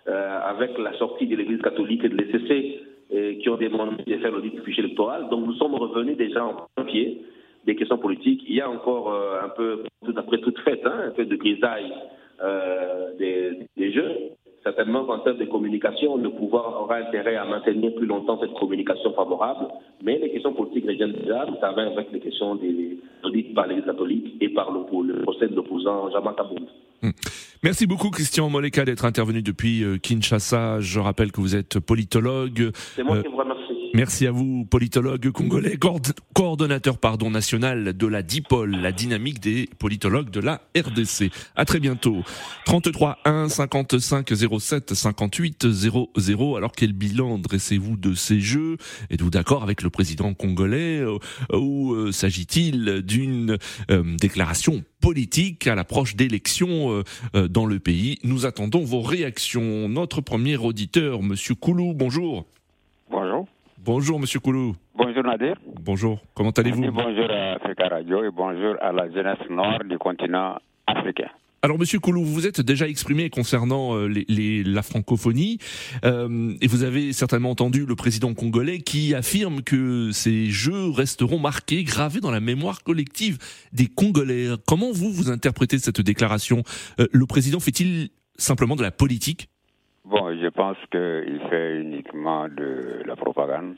avec 0.06 0.78
la 0.78 0.98
sortie 0.98 1.28
de 1.28 1.36
l'Église 1.36 1.62
catholique 1.62 2.04
et 2.04 2.10
de 2.10 2.16
l'ECC 2.16 2.80
qui 3.10 3.50
ont 3.50 3.58
demandé 3.58 4.04
de 4.06 4.18
faire 4.18 4.32
l'audit 4.32 4.54
du 4.54 4.62
fichier 4.62 4.84
électoral. 4.84 5.30
Donc 5.30 5.46
nous 5.46 5.54
sommes 5.54 5.76
revenus 5.76 6.18
déjà 6.18 6.46
en 6.46 6.84
pied 6.86 7.22
des 7.66 7.76
questions 7.76 7.98
politiques. 7.98 8.44
Il 8.48 8.56
y 8.56 8.62
a 8.62 8.70
encore 8.70 9.12
euh, 9.12 9.42
un 9.44 9.50
peu, 9.50 9.84
tout 10.06 10.14
après 10.16 10.40
toute 10.40 10.60
fête, 10.60 10.86
hein, 10.86 11.06
un 11.08 11.12
peu 11.12 11.26
de 11.26 11.36
grisaille 11.36 11.94
euh, 12.44 13.14
des, 13.18 13.92
jeux. 13.92 14.12
Certainement 14.64 15.06
qu'en 15.06 15.20
termes 15.20 15.38
de 15.38 15.46
communication, 15.46 16.18
le 16.18 16.30
pouvoir 16.32 16.82
aura 16.82 16.98
intérêt 16.98 17.36
à 17.36 17.46
maintenir 17.46 17.94
plus 17.96 18.08
longtemps 18.08 18.40
cette 18.40 18.54
communication 18.54 19.14
favorable, 19.14 19.68
mais 20.04 20.18
les 20.18 20.32
questions 20.32 20.54
politiques 20.54 20.88
reviennent 20.88 21.12
déjà, 21.12 21.46
savez, 21.62 21.84
avec 21.84 22.12
les 22.12 22.20
questions 22.20 22.56
des 22.56 22.98
audits 23.24 23.54
par 23.54 23.68
l'Église 23.68 23.86
catholique 23.86 24.36
et 24.42 24.50
par 24.50 24.72
le, 24.72 24.84
procès 25.22 25.48
de 25.48 25.56
l'opposant 25.56 26.10
Jean 26.10 26.34
Kaboul. 26.34 26.62
Mmh. 27.02 27.10
Merci 27.64 27.88
beaucoup 27.88 28.10
Christian 28.10 28.50
Moleka 28.50 28.86
d'être 28.86 29.06
intervenu 29.06 29.42
depuis 29.42 29.84
Kinshasa. 30.02 30.80
Je 30.80 31.00
rappelle 31.00 31.32
que 31.32 31.42
vous 31.42 31.56
êtes 31.56 31.80
politologue. 31.80 32.72
C'est 32.96 33.04
moi 33.04 33.18
euh, 33.18 33.24
qui. 33.24 33.30
Merci 33.96 34.28
à 34.28 34.32
vous, 34.32 34.66
politologue 34.66 35.32
congolais, 35.32 35.80
coordonnateur 36.34 36.98
pardon, 36.98 37.30
national 37.30 37.96
de 37.96 38.08
la 38.08 38.24
DIPOL, 38.24 38.72
la 38.72 38.92
dynamique 38.92 39.40
des 39.40 39.70
politologues 39.80 40.30
de 40.30 40.42
la 40.42 40.64
RDC. 40.76 41.32
À 41.56 41.64
très 41.64 41.80
bientôt. 41.80 42.22
33 42.66 43.20
1 43.24 43.48
55 43.48 44.34
07 44.60 44.94
58 44.94 45.72
00. 45.72 46.58
Alors 46.58 46.74
quel 46.74 46.92
bilan 46.92 47.38
dressez-vous 47.38 47.96
de 47.96 48.14
ces 48.16 48.42
jeux? 48.42 48.76
Êtes-vous 49.12 49.30
d'accord 49.30 49.64
avec 49.64 49.82
le 49.82 49.90
président 49.90 50.34
congolais 50.34 51.00
euh, 51.00 51.18
ou 51.54 51.94
euh, 51.94 52.12
s'agit-il 52.12 53.02
d'une 53.02 53.58
euh, 53.92 54.18
déclaration 54.18 54.84
politique 55.00 55.68
à 55.68 55.76
l'approche 55.76 56.18
d'élections 56.18 57.02
dans 57.34 57.66
le 57.66 57.80
pays? 57.80 58.20
Nous 58.24 58.46
attendons 58.46 58.84
vos 58.84 59.02
réactions. 59.02 59.88
Notre 59.88 60.20
premier 60.20 60.58
auditeur, 60.58 61.24
Monsieur 61.24 61.56
Koulou, 61.56 61.94
bonjour. 61.94 62.46
Bonjour. 63.86 64.20
Monsieur 64.20 64.40
Koulou. 64.40 64.76
Bonjour, 64.96 65.24
Nadir. 65.24 65.56
Bonjour, 65.80 66.20
comment 66.34 66.50
allez-vous 66.50 66.92
Bonjour 66.92 67.30
à 67.30 67.54
Africa 67.54 67.88
Radio 67.88 68.24
et 68.24 68.32
bonjour 68.32 68.76
à 68.82 68.92
la 68.92 69.12
jeunesse 69.12 69.48
nord 69.48 69.78
du 69.88 70.00
continent 70.00 70.58
africain. 70.88 71.30
Alors, 71.62 71.78
Monsieur 71.78 72.00
Koulou, 72.00 72.24
vous 72.24 72.34
vous 72.34 72.48
êtes 72.48 72.62
déjà 72.62 72.88
exprimé 72.88 73.30
concernant 73.30 73.96
euh, 73.96 74.08
les, 74.08 74.64
la 74.64 74.82
francophonie, 74.82 75.60
euh, 76.04 76.56
et 76.62 76.68
vous 76.68 76.84
avez 76.84 77.14
certainement 77.14 77.52
entendu 77.52 77.86
le 77.86 77.96
président 77.96 78.34
congolais 78.34 78.80
qui 78.80 79.14
affirme 79.14 79.62
que 79.62 80.10
ces 80.12 80.48
jeux 80.48 80.90
resteront 80.90 81.40
marqués, 81.40 81.84
gravés 81.84 82.22
dans 82.22 82.32
la 82.32 82.40
mémoire 82.40 82.82
collective 82.84 83.38
des 83.72 83.86
Congolais. 83.86 84.48
Comment 84.66 84.92
vous 84.92 85.12
vous 85.12 85.30
interprétez 85.30 85.78
cette 85.78 86.02
déclaration? 86.02 86.64
Euh, 87.00 87.06
Le 87.12 87.26
président 87.28 87.60
fait-il 87.60 88.10
simplement 88.38 88.76
de 88.76 88.82
la 88.84 88.92
politique? 88.92 89.48
Bon, 90.06 90.32
je 90.40 90.48
pense 90.50 90.78
qu'il 90.92 91.40
fait 91.50 91.80
uniquement 91.80 92.48
de 92.48 93.02
la 93.06 93.16
propagande. 93.16 93.76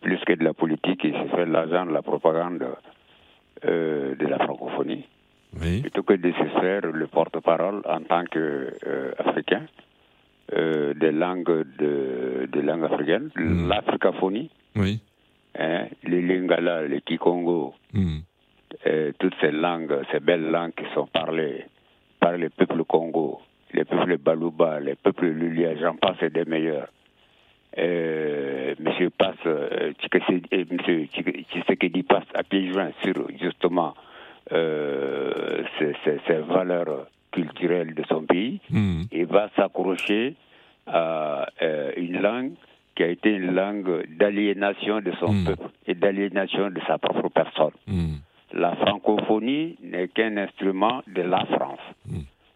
Plus 0.00 0.18
que 0.26 0.32
de 0.32 0.42
la 0.42 0.52
politique, 0.52 1.00
il 1.04 1.12
se 1.12 1.28
fait 1.36 1.46
l'agent 1.46 1.86
de 1.86 1.92
la 1.92 2.02
propagande 2.02 2.66
euh, 3.64 4.16
de 4.16 4.26
la 4.26 4.38
francophonie. 4.38 5.04
Oui. 5.60 5.80
Plutôt 5.82 6.02
que 6.02 6.14
de 6.14 6.32
se 6.32 6.60
faire 6.60 6.82
le 6.86 7.06
porte-parole 7.06 7.82
en 7.86 8.00
tant 8.00 8.24
qu'Africain 8.24 9.62
euh, 10.52 10.90
euh, 10.90 10.94
des 10.94 11.12
langues 11.12 11.64
de, 11.78 12.48
des 12.52 12.62
langues 12.62 12.84
africaines, 12.84 13.30
mm. 13.36 13.68
l'africaphonie, 13.68 14.50
oui. 14.74 15.00
hein, 15.56 15.86
les 16.02 16.20
lingala, 16.20 16.82
les 16.82 17.00
kikongo, 17.00 17.74
mm. 17.92 18.18
toutes 19.20 19.36
ces 19.40 19.52
langues, 19.52 20.02
ces 20.10 20.18
belles 20.20 20.50
langues 20.50 20.74
qui 20.74 20.84
sont 20.94 21.06
parlées 21.06 21.64
par 22.18 22.36
le 22.36 22.50
peuple 22.50 22.82
Congo 22.84 23.40
les 23.74 23.84
peuples 23.84 24.18
Balouba, 24.18 24.80
les 24.80 24.94
peuples 24.94 25.26
Lulia, 25.26 25.76
j'en 25.76 25.96
passe 25.96 26.22
des 26.32 26.44
meilleurs. 26.44 26.88
Euh, 27.76 28.74
monsieur 28.78 29.10
passe, 29.10 29.34
euh, 29.46 29.92
monsieur 30.70 31.06
Tshisekedi 31.06 32.04
passe 32.04 32.26
à 32.34 32.44
pieds 32.44 32.72
joints 32.72 32.92
sur 33.02 33.28
justement 33.40 33.94
euh, 34.52 35.64
ces, 35.78 36.38
valeurs 36.48 37.08
culturelles 37.32 37.94
de 37.94 38.04
son 38.08 38.22
pays 38.22 38.60
hmm. 38.70 39.02
et 39.10 39.24
va 39.24 39.48
s'accrocher 39.56 40.36
à 40.86 41.48
euh, 41.62 41.90
une 41.96 42.20
langue 42.20 42.52
qui 42.94 43.02
a 43.02 43.08
été 43.08 43.30
une 43.30 43.52
langue 43.52 44.06
d'aliénation 44.16 45.00
de 45.00 45.10
son 45.18 45.32
hmm. 45.32 45.44
peuple 45.46 45.68
et 45.88 45.94
d'aliénation 45.94 46.70
de 46.70 46.80
sa 46.86 46.98
propre 46.98 47.28
personne. 47.28 47.72
Hmm. 47.88 48.18
La 48.52 48.76
francophonie 48.76 49.76
n'est 49.82 50.06
qu'un 50.06 50.36
instrument 50.36 51.02
de 51.08 51.22
la 51.22 51.44
France. 51.46 51.80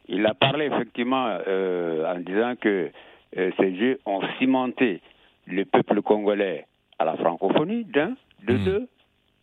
Il 0.09 0.25
a 0.27 0.35
parlé 0.35 0.67
effectivement 0.67 1.39
euh, 1.47 2.13
en 2.13 2.19
disant 2.21 2.55
que 2.61 2.91
euh, 3.37 3.51
ces 3.59 3.77
jeux 3.77 3.99
ont 4.07 4.23
cimenté 4.39 5.01
le 5.47 5.65
peuple 5.65 6.03
congolais 6.03 6.67
à 6.99 7.05
la 7.05 7.17
francophonie, 7.17 7.85
d'un. 7.85 8.17
De 8.45 8.55
hmm. 8.55 8.65
deux, 8.65 8.89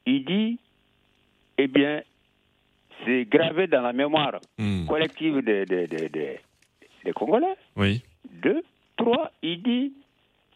il 0.06 0.26
dit, 0.26 0.60
eh 1.58 1.68
bien, 1.68 2.02
c'est 3.04 3.26
gravé 3.26 3.68
dans 3.68 3.82
la 3.82 3.94
mémoire 3.94 4.40
hmm. 4.58 4.86
collective 4.88 5.42
des, 5.42 5.66
des, 5.66 6.40
Congolais. 7.14 7.56
Oui. 7.76 8.02
Deux, 8.42 8.64
trois, 8.98 9.32
il 9.44 9.62
dit, 9.62 9.94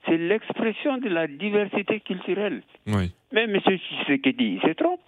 c'est 0.06 0.18
l'expression 0.18 0.98
de 0.98 1.10
la 1.10 1.28
diversité 1.28 2.00
culturelle. 2.00 2.64
Oui. 2.88 3.12
Mais 3.32 3.44
M. 3.44 3.60
Tshisekedi, 3.60 4.56
il 4.56 4.62
se 4.62 4.74
trompe. 4.74 5.02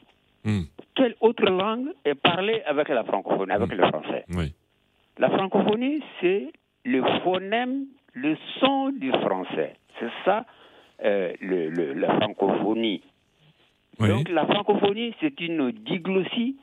Hmm. 0.43 0.63
Quelle 0.93 1.15
autre 1.21 1.45
langue 1.45 1.89
est 2.05 2.15
parlée 2.15 2.61
avec 2.65 2.89
la 2.89 3.03
francophonie, 3.03 3.51
avec 3.51 3.71
le 3.71 3.87
français? 3.87 4.25
Oui. 4.29 4.53
La 5.17 5.29
francophonie, 5.29 6.01
c'est 6.19 6.51
le 6.85 7.03
phonème, 7.23 7.85
le 8.13 8.37
son 8.59 8.89
du 8.89 9.11
français. 9.11 9.75
C'est 9.99 10.09
ça, 10.25 10.45
euh, 11.03 11.33
le, 11.39 11.93
la 11.93 12.15
francophonie. 12.19 13.01
Donc 13.99 14.29
la 14.29 14.45
francophonie, 14.45 15.13
c'est 15.19 15.39
une 15.41 15.71
diglossie 15.71 16.57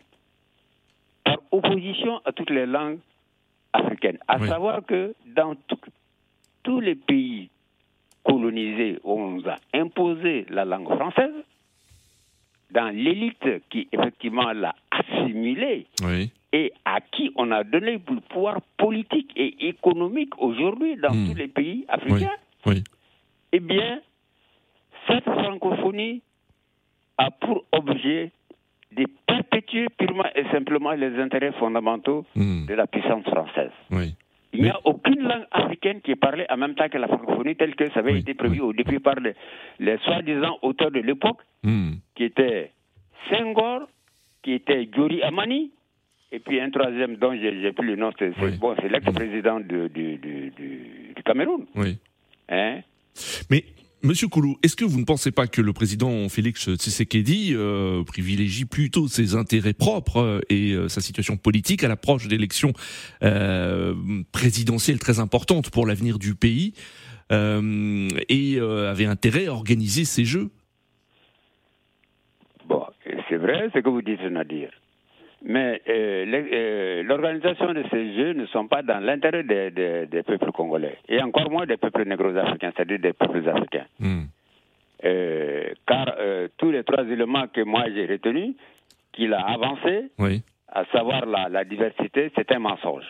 par 1.24 1.38
opposition 1.52 2.20
à 2.24 2.32
toutes 2.32 2.50
les 2.50 2.66
langues 2.66 2.98
africaines. 3.72 4.18
À 4.26 4.38
savoir 4.46 4.84
que 4.84 5.14
dans 5.26 5.54
tous 6.62 6.80
les 6.80 6.96
pays 6.96 7.50
colonisés 8.24 8.98
où 9.04 9.12
on 9.12 9.30
nous 9.30 9.48
a 9.48 9.56
imposé 9.72 10.46
la 10.50 10.64
langue 10.64 10.88
française, 10.96 11.34
dans 12.70 12.94
l'élite 12.94 13.68
qui 13.70 13.88
effectivement 13.92 14.52
l'a 14.52 14.74
oui 16.04 16.30
et 16.52 16.72
à 16.84 17.00
qui 17.00 17.30
on 17.36 17.50
a 17.50 17.64
donné 17.64 17.92
le 18.06 18.20
pouvoir 18.20 18.60
politique 18.76 19.32
et 19.36 19.68
économique 19.68 20.32
aujourd'hui 20.38 20.96
dans 20.96 21.12
hmm. 21.12 21.28
tous 21.28 21.34
les 21.36 21.48
pays 21.48 21.84
africains, 21.88 22.36
oui. 22.66 22.84
eh 23.52 23.60
bien, 23.60 24.00
cette 25.06 25.24
francophonie 25.24 26.22
a 27.18 27.30
pour 27.30 27.64
objet 27.72 28.32
de 28.96 29.06
perpétuer 29.26 29.86
purement 29.98 30.24
et 30.34 30.44
simplement 30.50 30.92
les 30.92 31.18
intérêts 31.18 31.52
fondamentaux 31.52 32.24
hmm. 32.34 32.66
de 32.66 32.74
la 32.74 32.86
puissance 32.86 33.24
française. 33.24 33.72
Il 34.54 34.62
n'y 34.62 34.70
a 34.70 34.80
aucune 34.84 35.22
langue 35.22 35.46
africaine 35.50 36.00
qui 36.00 36.12
est 36.12 36.16
parlée 36.16 36.46
en 36.48 36.56
même 36.56 36.74
temps 36.74 36.88
que 36.88 36.96
la 36.96 37.06
francophonie, 37.06 37.54
telle 37.56 37.76
que 37.76 37.90
ça 37.90 38.00
avait 38.00 38.18
été 38.18 38.32
prévu 38.32 38.60
au 38.60 38.72
début 38.72 38.98
par 38.98 39.16
les, 39.16 39.98
soi-disant 39.98 40.58
auteurs 40.62 40.90
de 40.90 41.00
l'époque, 41.00 41.40
hmm. 41.62 41.96
qui 42.14 42.24
étaient 42.24 42.72
Senghor, 43.30 43.82
qui 44.48 44.54
était 44.54 44.88
Giori 44.90 45.20
Amani, 45.22 45.72
et 46.32 46.38
puis 46.38 46.58
un 46.58 46.70
troisième 46.70 47.16
dont 47.16 47.34
j'ai 47.34 47.70
plus 47.72 47.86
le 47.86 47.96
nom, 47.96 48.10
c'est 48.18 48.32
bon, 48.58 48.74
l'ex-président 48.90 49.60
du, 49.60 49.90
du, 49.90 50.16
du, 50.16 50.52
du, 51.14 51.22
Cameroun. 51.22 51.66
Oui. 51.74 51.98
Hein? 52.48 52.80
Mais 53.50 53.64
Monsieur 54.02 54.28
Koulou, 54.28 54.56
est-ce 54.62 54.74
que 54.74 54.86
vous 54.86 54.98
ne 54.98 55.04
pensez 55.04 55.32
pas 55.32 55.46
que 55.46 55.60
le 55.60 55.74
président 55.74 56.30
Félix 56.30 56.74
Tshisekedi 56.76 57.52
euh, 57.52 58.02
privilégie 58.04 58.64
plutôt 58.64 59.06
ses 59.06 59.34
intérêts 59.34 59.74
propres 59.74 60.18
euh, 60.18 60.40
et 60.48 60.72
euh, 60.72 60.88
sa 60.88 61.02
situation 61.02 61.36
politique 61.36 61.84
à 61.84 61.88
l'approche 61.88 62.26
d'élections 62.26 62.72
euh, 63.22 63.94
présidentielles 64.32 64.98
très 64.98 65.20
importantes 65.20 65.68
pour 65.68 65.86
l'avenir 65.86 66.18
du 66.18 66.34
pays 66.34 66.72
euh, 67.32 68.08
et 68.30 68.58
avait 68.58 69.04
intérêt 69.04 69.48
à 69.48 69.52
organiser 69.52 70.06
ces 70.06 70.24
jeux? 70.24 70.48
Vrai 73.52 73.70
ce 73.74 73.78
que 73.78 73.88
vous 73.88 74.02
dites, 74.02 74.22
Nadir. 74.22 74.70
Mais 75.42 75.80
euh, 75.88 76.24
euh, 76.26 77.02
l'organisation 77.04 77.72
de 77.72 77.84
ces 77.90 78.14
Jeux 78.14 78.32
ne 78.32 78.46
sont 78.46 78.66
pas 78.66 78.82
dans 78.82 78.98
l'intérêt 78.98 79.44
des, 79.44 80.22
peuples 80.26 80.50
congolais, 80.50 80.98
et 81.08 81.22
encore 81.22 81.50
moins 81.50 81.64
des 81.64 81.76
peuples 81.76 82.04
négro-africains, 82.04 82.72
c'est-à-dire 82.74 82.98
des 82.98 83.12
peuples 83.12 83.48
africains. 83.48 83.86
Hmm. 84.00 84.24
Euh, 85.04 85.72
car 85.86 86.12
tous 86.56 86.72
les 86.72 86.82
trois 86.82 87.04
éléments 87.04 87.46
que 87.46 87.60
moi 87.60 87.84
j'ai 87.94 88.06
retenus, 88.06 88.56
qu'il 89.12 89.32
a 89.32 89.42
avancé, 89.42 90.10
à 90.72 90.84
savoir 90.86 91.24
la, 91.24 91.64
diversité, 91.64 92.32
c'est 92.34 92.50
un 92.50 92.58
mensonge. 92.58 93.06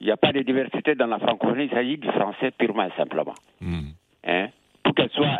Il 0.00 0.06
n'y 0.06 0.12
a 0.12 0.16
pas 0.16 0.32
de 0.32 0.40
diversité 0.40 0.94
dans 0.94 1.06
la 1.06 1.18
francophonie, 1.18 1.64
il 1.64 1.70
s'agit 1.70 1.98
du 1.98 2.08
français 2.08 2.50
purement 2.52 2.84
et 2.84 2.96
simplement. 2.96 3.34
Hmm. 3.60 3.90
Hein? 4.26 4.48
Pour 4.82 4.94
qu'elle 4.94 5.10
soit, 5.10 5.38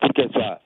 pour 0.00 0.12
qu'elle 0.14 0.32
soit 0.32 0.60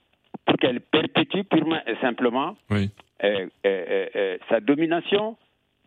pour 0.46 0.56
qu'elle 0.56 0.80
perpétue 0.80 1.42
purement 1.42 1.80
et 1.86 1.96
simplement 2.00 2.56
euh, 2.72 2.86
euh, 3.22 3.46
euh, 3.64 4.38
sa 4.48 4.60
domination 4.60 5.36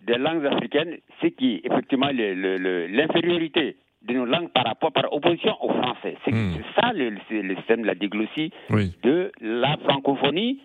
des 0.06 0.18
langues 0.18 0.46
africaines, 0.46 0.98
ce 1.22 1.28
qui 1.28 1.56
est 1.56 1.66
effectivement 1.66 2.10
l'infériorité 2.12 3.78
de 4.02 4.14
nos 4.14 4.26
langues 4.26 4.50
par 4.50 4.66
rapport, 4.66 4.92
par 4.92 5.12
opposition 5.12 5.56
au 5.62 5.70
français. 5.70 6.16
C'est 6.24 6.32
hmm. 6.32 6.62
ça 6.76 6.94
le, 6.94 7.18
système 7.56 7.82
de 7.82 7.88
la 7.88 7.96
diglossie 7.96 8.52
de 9.04 9.32
la 9.42 9.78
francophonie 9.78 10.60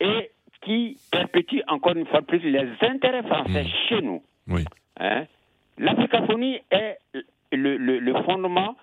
et 0.00 0.30
qui 0.62 0.98
perpétue 1.10 1.58
encore 1.68 1.96
une 1.96 2.06
fois 2.06 2.22
plus 2.22 2.38
les 2.38 2.68
intérêts 2.82 3.22
français 3.22 3.64
hmm. 3.64 3.88
chez 3.88 4.02
nous. 4.02 4.22
Hein? 4.98 5.24
L'africaphonie 5.78 6.60
est 6.70 6.98
le, 7.52 8.22
fondement, 8.24 8.76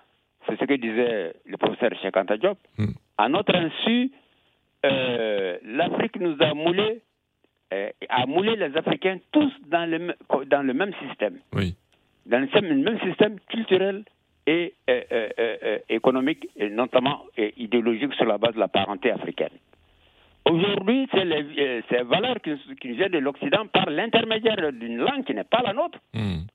c'est 0.50 0.60
ce 0.60 0.64
que 0.64 0.74
disait 0.74 1.34
le 1.46 1.56
professeur 1.56 1.90
Cheikh 2.02 2.16
Anta 2.16 2.36
Diop, 2.36 2.58
hmm 2.78 2.92
à 3.20 3.28
notre 3.28 3.54
insu, 3.54 4.10
euh, 4.86 5.58
l'Afrique 5.62 6.18
nous 6.18 6.36
a 6.40 6.54
moulé, 6.54 7.02
euh, 7.74 7.90
a 8.08 8.24
moulé 8.24 8.56
les 8.56 8.74
Africains 8.76 9.18
tous 9.30 9.52
dans 9.66 9.88
le, 9.88 10.14
dans 10.46 10.62
le 10.62 10.72
même 10.72 10.92
système. 11.06 11.38
Oui. 11.52 11.74
Dans 12.24 12.38
le 12.40 12.74
même 12.74 12.98
système 13.00 13.38
culturel, 13.48 14.04
et 14.46 14.74
économique, 15.88 16.48
et 16.56 16.70
notamment 16.70 17.24
idéologique 17.56 18.14
sur 18.14 18.24
la 18.24 18.36
base 18.38 18.54
de 18.54 18.58
la 18.58 18.66
parenté 18.66 19.10
africaine. 19.12 19.52
Aujourd'hui, 20.44 21.06
c'est 21.12 21.24
les, 21.24 21.84
ces 21.88 22.02
valeurs 22.02 22.40
qui, 22.40 22.50
nous 22.50 22.94
viennent 22.96 23.12
de 23.12 23.18
l'Occident 23.18 23.66
par 23.72 23.88
l'intermédiaire 23.90 24.72
d'une 24.72 24.96
langue 24.96 25.24
qui 25.24 25.34
n'est 25.34 25.44
pas 25.44 25.62
la 25.62 25.72
nôtre, 25.72 26.00
hmm. 26.14 26.46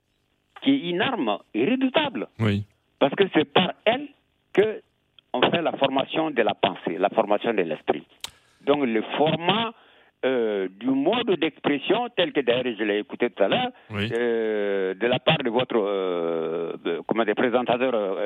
qui 0.62 0.72
est 0.72 0.90
une 0.90 1.00
arme 1.00 1.38
irréductible. 1.54 2.28
Oui. 2.40 2.66
Parce 3.00 3.14
que 3.16 3.24
c'est 3.34 3.46
par 3.46 3.74
elle 3.86 4.08
que 4.54 4.82
on 5.34 5.42
fait 5.52 5.62
la 5.62 5.74
formation 5.74 6.32
de 6.32 6.42
la 6.42 6.54
pensée, 6.54 6.98
la 6.98 7.10
formation 7.10 7.54
de 7.54 7.62
l'esprit. 7.62 8.08
Donc 8.66 8.86
le 8.86 9.02
format 9.18 9.74
euh, 10.26 10.68
du 10.80 10.88
mode 10.88 11.40
d'expression, 11.40 12.08
tel 12.16 12.32
que 12.32 12.40
d'ailleurs 12.40 12.76
je 12.80 12.84
l'ai 12.84 13.00
écouté 13.00 13.30
tout 13.30 13.44
à 13.44 13.48
l'heure, 13.48 13.70
euh, 13.92 14.94
de 14.96 15.08
la 15.08 15.20
part 15.20 15.38
de 15.38 15.50
votre 15.50 15.76
euh, 15.78 16.74
comment 17.08 17.26
des 17.26 17.36
présentateurs 17.36 18.18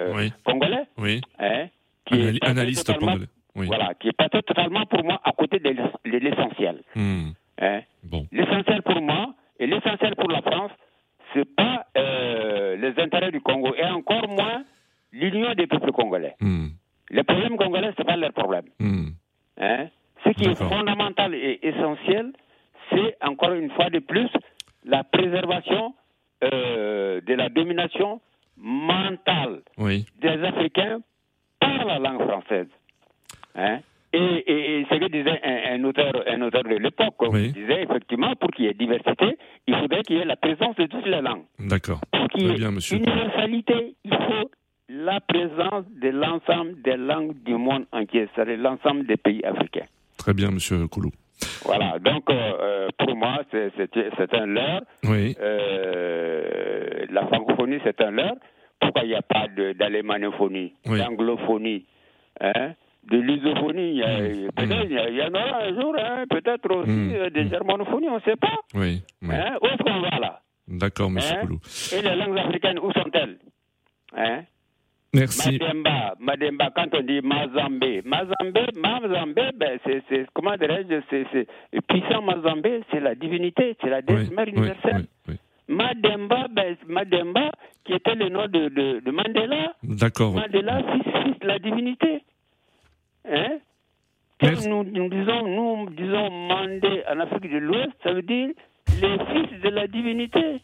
congolais, 0.45 0.85
oui. 0.97 1.19
Hein, 1.39 1.67
qui 2.05 2.21
est 2.21 2.45
analyste 2.45 2.93
congolais. 2.97 3.25
Voilà, 3.55 3.93
qui 3.95 4.07
est 4.07 4.13
passé 4.13 4.41
totalement 4.43 4.85
pour 4.85 5.03
moi 5.03 5.19
à 5.25 5.31
côté 5.33 5.59
de 5.59 5.75
l'essentiel. 6.05 6.81
Hmm. 6.95 7.31
Hein. 7.59 7.81
Bon. 8.03 8.25
L'essentiel 8.31 8.81
pour 8.83 9.01
moi 9.01 9.33
et 9.59 9.67
l'essentiel 9.67 10.15
pour 10.15 10.29
la 10.29 10.41
France, 10.41 10.71
c'est 11.33 11.55
pas 11.55 11.85
les 11.95 12.93
intérêts 12.97 13.31
du 13.31 13.41
Congo 13.41 13.73
et 13.75 13.85
encore 13.85 14.27
moins 14.29 14.63
l'union 15.11 15.53
des 15.53 15.67
peuples 15.67 15.91
congolais. 15.91 16.35
Hmm. 16.39 16.67
Les 17.09 17.23
problèmes 17.23 17.57
congolais, 17.57 17.91
ce 17.97 18.01
n'est 18.01 18.05
pas 18.05 18.15
leur 18.15 18.33
problème. 18.33 18.65
Hmm. 18.79 19.09
Hein? 19.59 19.87
Ce 20.23 20.29
qui 20.29 20.45
est 20.45 20.55
fondamental 20.55 21.33
et 21.33 21.59
essentiel, 21.63 22.33
c'est 22.89 23.15
encore 23.21 23.53
une 23.53 23.71
fois 23.71 23.89
de 23.89 23.99
plus 23.99 24.29
la 24.85 25.03
préservation 25.03 25.93
euh, 26.43 27.21
de 27.21 27.33
la 27.33 27.49
domination 27.49 28.21
mentale 28.57 29.61
des 29.77 30.43
Africains 30.43 30.99
par 31.59 31.85
la 31.85 31.99
langue 31.99 32.27
française. 32.27 32.67
Hein? 33.55 33.79
Et, 34.11 34.85
ce 34.89 34.95
que 34.95 35.07
disait 35.11 35.39
un, 35.43 35.83
auteur, 35.83 36.11
un 36.27 36.41
auteur 36.41 36.63
de 36.63 36.75
l'époque, 36.75 37.13
il 37.33 37.53
disait 37.53 37.83
effectivement, 37.83 38.33
pour 38.35 38.49
qu'il 38.51 38.65
y 38.65 38.67
ait 38.67 38.73
diversité, 38.73 39.37
il 39.67 39.75
faudrait 39.75 40.01
qu'il 40.01 40.17
y 40.17 40.19
ait 40.19 40.25
la 40.25 40.35
présence 40.35 40.75
de 40.77 40.85
toutes 40.87 41.05
les 41.05 41.21
langues. 41.21 41.43
D'accord. 41.59 42.01
Pour 42.11 42.27
qu'il 42.29 42.47
y 42.47 42.49
ait 42.49 42.55
universalité, 42.57 43.95
il 44.03 44.13
faut 44.13 44.49
la 44.89 45.19
présence 45.19 45.85
de 46.01 46.09
l'ensemble 46.09 46.81
des 46.81 46.97
langues 46.97 47.35
du 47.43 47.53
monde 47.53 47.85
entier, 47.91 48.27
c'est-à-dire 48.33 48.57
l'ensemble 48.57 49.05
des 49.05 49.17
pays 49.17 49.43
africains. 49.45 49.85
Très 50.17 50.33
bien, 50.33 50.49
Monsieur 50.49 50.87
Koulou. 50.87 51.11
Voilà, 51.63 51.99
donc 51.99 52.29
euh, 52.29 52.33
euh, 52.33 52.87
pour 52.97 53.15
moi, 53.15 53.43
c'est 53.51 54.33
un 54.33 54.45
leurre. 54.47 54.81
Oui. 55.03 55.35
Euh, 55.39 57.05
la 57.09 57.27
francophonie, 57.27 57.77
c'est 57.83 58.01
un 58.01 58.11
leurre. 58.11 58.35
Pourquoi 58.79 59.03
il 59.03 59.09
n'y 59.09 59.15
a 59.15 59.21
pas 59.21 59.45
d'alémanophonie, 59.77 60.73
d'anglophonie 60.85 61.85
hein? 62.41 62.73
De 63.03 63.17
l'isophonie. 63.17 64.01
Hmm. 64.01 64.49
Peut-être 64.55 64.85
il 64.89 65.15
y, 65.15 65.21
en 65.23 65.33
aura 65.33 65.63
un 65.63 65.81
jour, 65.81 65.95
hein, 65.97 66.25
peut-être 66.29 66.75
aussi 66.75 66.89
mmh. 66.89 67.29
des 67.29 67.49
germanophonies, 67.49 68.09
on 68.09 68.15
ne 68.15 68.21
sait 68.21 68.35
pas. 68.35 68.55
Oui. 68.73 69.01
Hein? 69.23 69.57
Où 69.61 69.65
est-ce 69.65 69.83
qu'on 69.83 70.01
va 70.01 70.19
là 70.19 70.41
D'accord, 70.67 71.09
Monsieur 71.09 71.35
hein? 71.35 71.41
Koulou. 71.41 71.59
Et 71.93 72.01
les 72.01 72.15
langues 72.15 72.37
africaines, 72.37 72.79
où 72.79 72.91
sont-elles? 72.91 73.37
Hein? 74.15 74.43
Merci. 75.13 75.57
Mademba, 75.59 76.15
Mademba, 76.19 76.69
quand 76.75 76.93
on 76.93 77.01
dit 77.01 77.21
Mazambé, 77.21 78.03
Mazambé, 78.05 78.67
Mazambé, 78.75 79.49
ben 79.55 79.79
c'est, 79.83 80.03
comment 80.35 80.55
dirais-je, 80.55 81.01
c'est, 81.09 81.47
puissant 81.87 82.21
Mazambé, 82.21 82.81
c'est 82.91 82.99
la 82.99 83.15
divinité, 83.15 83.75
c'est 83.81 83.89
la 83.89 84.03
déesse 84.03 84.29
mère 84.29 84.47
universelle. 84.47 85.07
Mademba, 85.67 86.47
ben, 86.51 86.75
Mademba, 86.87 87.51
qui 87.85 87.93
était 87.93 88.15
le 88.15 88.29
nom 88.29 88.47
de, 88.47 88.69
de, 88.69 89.01
de 89.03 89.11
Mandela. 89.11 89.73
D'accord. 89.83 90.33
Mandela, 90.33 90.81
fils, 90.83 91.23
fils 91.23 91.39
de 91.39 91.47
la 91.47 91.59
divinité. 91.59 92.23
Hein? 93.29 93.59
Nous, 94.41 94.83
nous, 94.83 95.09
disons, 95.09 95.47
nous 95.47 95.89
disons 95.91 96.29
Mandé 96.29 97.03
en 97.09 97.19
Afrique 97.19 97.51
de 97.51 97.57
l'Ouest, 97.57 97.91
ça 98.03 98.13
veut 98.13 98.21
dire 98.21 98.49
les 99.01 99.17
fils 99.25 99.61
de 99.61 99.69
la 99.69 99.87
divinité. 99.87 100.61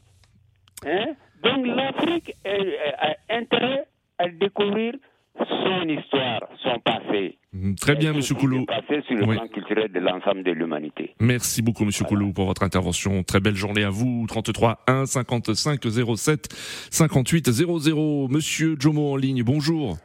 Hein? 0.86 1.15
Donc 1.43 1.65
l'Afrique 1.67 2.34
a 2.45 3.15
intérêt 3.30 3.86
à 4.17 4.30
découvrir 4.30 4.93
son 5.38 5.89
histoire, 5.89 6.41
son 6.63 6.80
passé. 6.80 7.38
Mm, 7.51 7.75
très 7.75 7.95
bien, 7.95 8.13
Monsieur 8.13 8.36
Koulou. 8.36 8.65
Passé 8.65 9.01
sur 9.08 9.17
le 9.17 9.25
plan 9.25 9.47
culturel 9.47 9.91
de 9.91 9.99
l'ensemble 9.99 10.43
de 10.43 10.51
l'humanité. 10.51 11.13
Merci 11.19 11.62
beaucoup, 11.62 11.86
Monsieur 11.86 12.06
Koulou, 12.06 12.34
pour 12.34 12.45
votre 12.45 12.63
intervention. 12.63 13.23
Très 13.23 13.39
belle 13.39 13.56
journée 13.56 13.84
à 13.84 13.89
vous. 13.89 14.25
33 14.28 14.84
1 14.88 15.06
55 15.06 15.80
07 16.15 16.54
58 16.91 17.51
00. 17.51 18.28
Monsieur 18.30 18.75
Jomo 18.80 19.12
en 19.12 19.15
ligne. 19.17 19.43
Bonjour. 19.43 19.97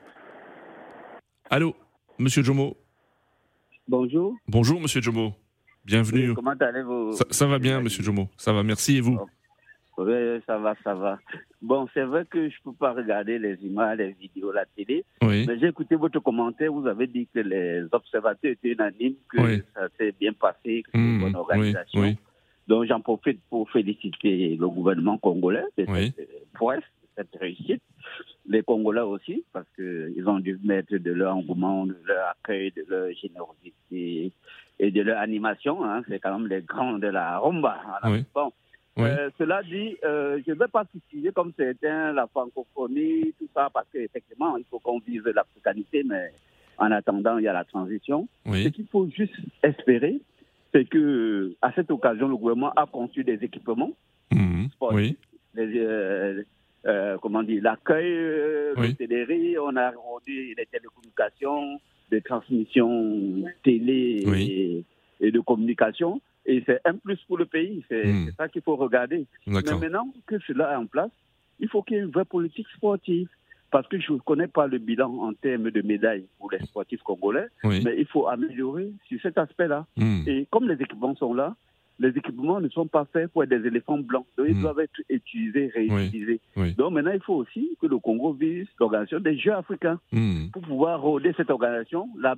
Allô, 1.49 1.75
Monsieur 2.21 2.43
Jomo. 2.43 2.77
Bonjour. 3.89 4.37
Bonjour, 4.47 4.79
Monsieur 4.79 5.01
Jomo. 5.01 5.33
Bienvenue. 5.87 6.35
comment 6.35 6.51
allez-vous? 6.51 7.13
Ça, 7.13 7.25
ça, 7.31 7.47
va 7.47 7.59
bien, 7.59 7.81
Monsieur 7.81 8.03
Jomo. 8.03 8.29
Ça 8.37 8.53
va. 8.53 8.63
Merci 8.63 8.99
et 8.99 9.01
vous? 9.01 9.19
Oui, 9.97 10.13
ça 10.47 10.59
va, 10.59 10.75
ça 10.85 10.95
va. 10.95 11.19
Bon, 11.63 11.89
c'est 11.95 12.03
vrai 12.03 12.27
que 12.27 12.51
je 12.51 12.55
ne 12.57 12.71
peux 12.71 12.77
pas 12.77 12.93
regarder 12.93 13.39
les 13.39 13.55
images, 13.63 13.97
les 13.97 14.13
vidéos, 14.13 14.53
la 14.53 14.67
télé. 14.67 15.03
Mais 15.23 15.59
j'ai 15.59 15.69
écouté 15.69 15.95
votre 15.95 16.21
commentaire. 16.21 16.71
Vous 16.71 16.87
avez 16.87 17.07
dit 17.07 17.27
que 17.35 17.41
les 17.41 17.85
observateurs 17.91 18.53
étaient 18.53 18.73
unanimes, 18.73 19.15
que 19.31 19.63
ça 19.75 19.89
s'est 19.97 20.15
bien 20.21 20.35
passé, 20.35 20.83
que 20.83 20.91
c'est 20.93 20.99
une 20.99 21.17
mmh, 21.17 21.21
bonne 21.23 21.37
organisation. 21.37 22.17
Donc 22.69 22.85
j'en 22.85 23.01
profite 23.01 23.41
pour 23.49 23.71
féliciter 23.71 24.57
le 24.61 24.69
gouvernement 24.69 25.17
congolais 25.17 25.65
de 25.79 25.87
cette 25.87 26.85
cette 27.17 27.41
réussite. 27.41 27.83
Les 28.47 28.63
Congolais 28.63 29.01
aussi, 29.01 29.45
parce 29.53 29.67
qu'ils 29.77 30.25
ont 30.27 30.41
dû 30.41 30.59
mettre 30.65 30.97
de 30.97 31.13
leur 31.13 31.37
engouement, 31.37 31.87
de 31.87 31.97
leur 32.05 32.31
accueil, 32.31 32.73
de 32.73 32.85
leur 32.89 33.13
générosité 33.13 34.33
et 34.79 34.91
de 34.91 35.03
leur 35.03 35.19
animation. 35.19 35.85
Hein. 35.85 36.03
C'est 36.09 36.19
quand 36.19 36.39
même 36.39 36.49
les 36.49 36.63
grands 36.63 36.99
de 36.99 37.07
la 37.07 37.39
rumba. 37.39 37.79
Bon, 38.35 38.53
euh, 38.99 39.31
cela 39.39 39.63
dit, 39.63 39.97
euh, 40.05 40.41
je 40.47 40.53
ne 40.53 40.57
vais 40.57 40.69
pas 40.69 40.85
préciser 40.85 41.33
comme 41.33 41.53
certains 41.57 42.13
la 42.13 42.27
francophonie, 42.27 43.33
tout 43.39 43.49
ça, 43.55 43.71
parce 43.73 43.87
qu'effectivement, 43.93 44.57
il 44.57 44.65
faut 44.71 44.79
qu'on 44.79 44.99
vise 44.99 45.23
l'africanité, 45.25 46.03
mais 46.05 46.33
en 46.79 46.91
attendant, 46.91 47.39
il 47.39 47.45
y 47.45 47.49
a 47.49 47.53
la 47.53 47.65
transition. 47.65 48.29
Ce 48.47 48.69
qu'il 48.69 48.87
faut 48.87 49.09
juste 49.09 49.35
espérer, 49.63 50.21
c'est 50.73 50.85
que 50.87 51.55
à 51.63 51.73
cette 51.73 51.91
occasion, 51.91 52.29
le 52.29 52.37
gouvernement 52.37 52.73
a 52.75 52.87
conçu 52.87 53.25
des 53.25 53.39
équipements 53.43 53.93
mmh. 54.33 54.67
oui. 54.93 55.17
Euh, 55.59 56.43
comment 57.21 57.43
dire, 57.43 57.63
l'accueil, 57.63 58.75
oui. 58.77 59.57
on 59.61 59.77
a 59.77 59.91
rendu 59.91 60.55
les 60.57 60.67
télécommunications, 60.67 61.81
des 62.11 62.21
transmissions 62.21 63.45
télé 63.63 64.85
et 65.21 65.31
de 65.31 65.41
communication. 65.41 66.21
Et 66.47 66.63
c'est 66.67 66.81
un 66.85 66.97
plus 66.97 67.19
pour 67.27 67.39
le 67.39 67.47
pays. 67.47 67.85
C'est 67.89 68.05
hmm. 68.05 68.31
ça 68.37 68.49
qu'il 68.49 68.63
faut 68.63 68.77
regarder. 68.77 69.27
Mais 69.47 69.61
maintenant 69.63 70.13
que 70.27 70.39
cela 70.47 70.73
est 70.73 70.77
en 70.77 70.87
place, 70.87 71.11
il 71.59 71.69
faut 71.69 71.83
qu'il 71.83 71.97
y 71.97 72.01
ait 72.01 72.03
une 72.03 72.11
vraie 72.11 72.25
politique 72.25 72.67
sportive. 72.77 73.29
Parce 73.71 73.87
que 73.87 74.01
je 74.01 74.13
ne 74.13 74.19
connais 74.19 74.49
pas 74.49 74.67
le 74.67 74.79
bilan 74.79 75.15
en 75.19 75.33
termes 75.33 75.71
de 75.71 75.81
médailles 75.83 76.27
pour 76.41 76.51
les 76.51 76.59
sportifs 76.59 77.03
congolais, 77.03 77.47
mais 77.63 77.95
il 77.97 78.07
faut 78.07 78.27
améliorer 78.27 78.91
sur 79.07 79.21
cet 79.23 79.39
aspect-là. 79.39 79.87
Hmm. 79.97 80.23
Et 80.27 80.49
comme 80.51 80.69
les 80.69 80.75
équipements 80.75 81.15
sont 81.15 81.35
là, 81.35 81.55
les 82.01 82.17
équipements 82.17 82.61
ne 82.61 82.69
sont 82.71 82.87
pas 82.87 83.05
faits 83.13 83.31
pour 83.31 83.45
être 83.45 83.51
des 83.51 83.67
éléphants 83.67 83.99
blancs. 83.99 84.27
Donc, 84.37 84.47
ils 84.49 84.57
hmm. 84.57 84.63
doivent 84.63 84.81
être 84.81 85.01
utilisés, 85.09 85.71
réutilisés. 85.75 86.41
Donc, 86.77 86.93
maintenant, 86.93 87.13
il 87.13 87.21
faut 87.21 87.35
aussi 87.35 87.77
que 87.81 87.87
le 87.87 87.99
Congo 87.99 88.33
vise 88.33 88.67
l'organisation 88.81 89.21
des 89.21 89.39
Jeux 89.39 89.53
africains 89.53 90.01
pour 90.53 90.63
pouvoir 90.63 91.01
rôder 91.01 91.33
cette 91.37 91.51
organisation, 91.51 92.09
la 92.19 92.35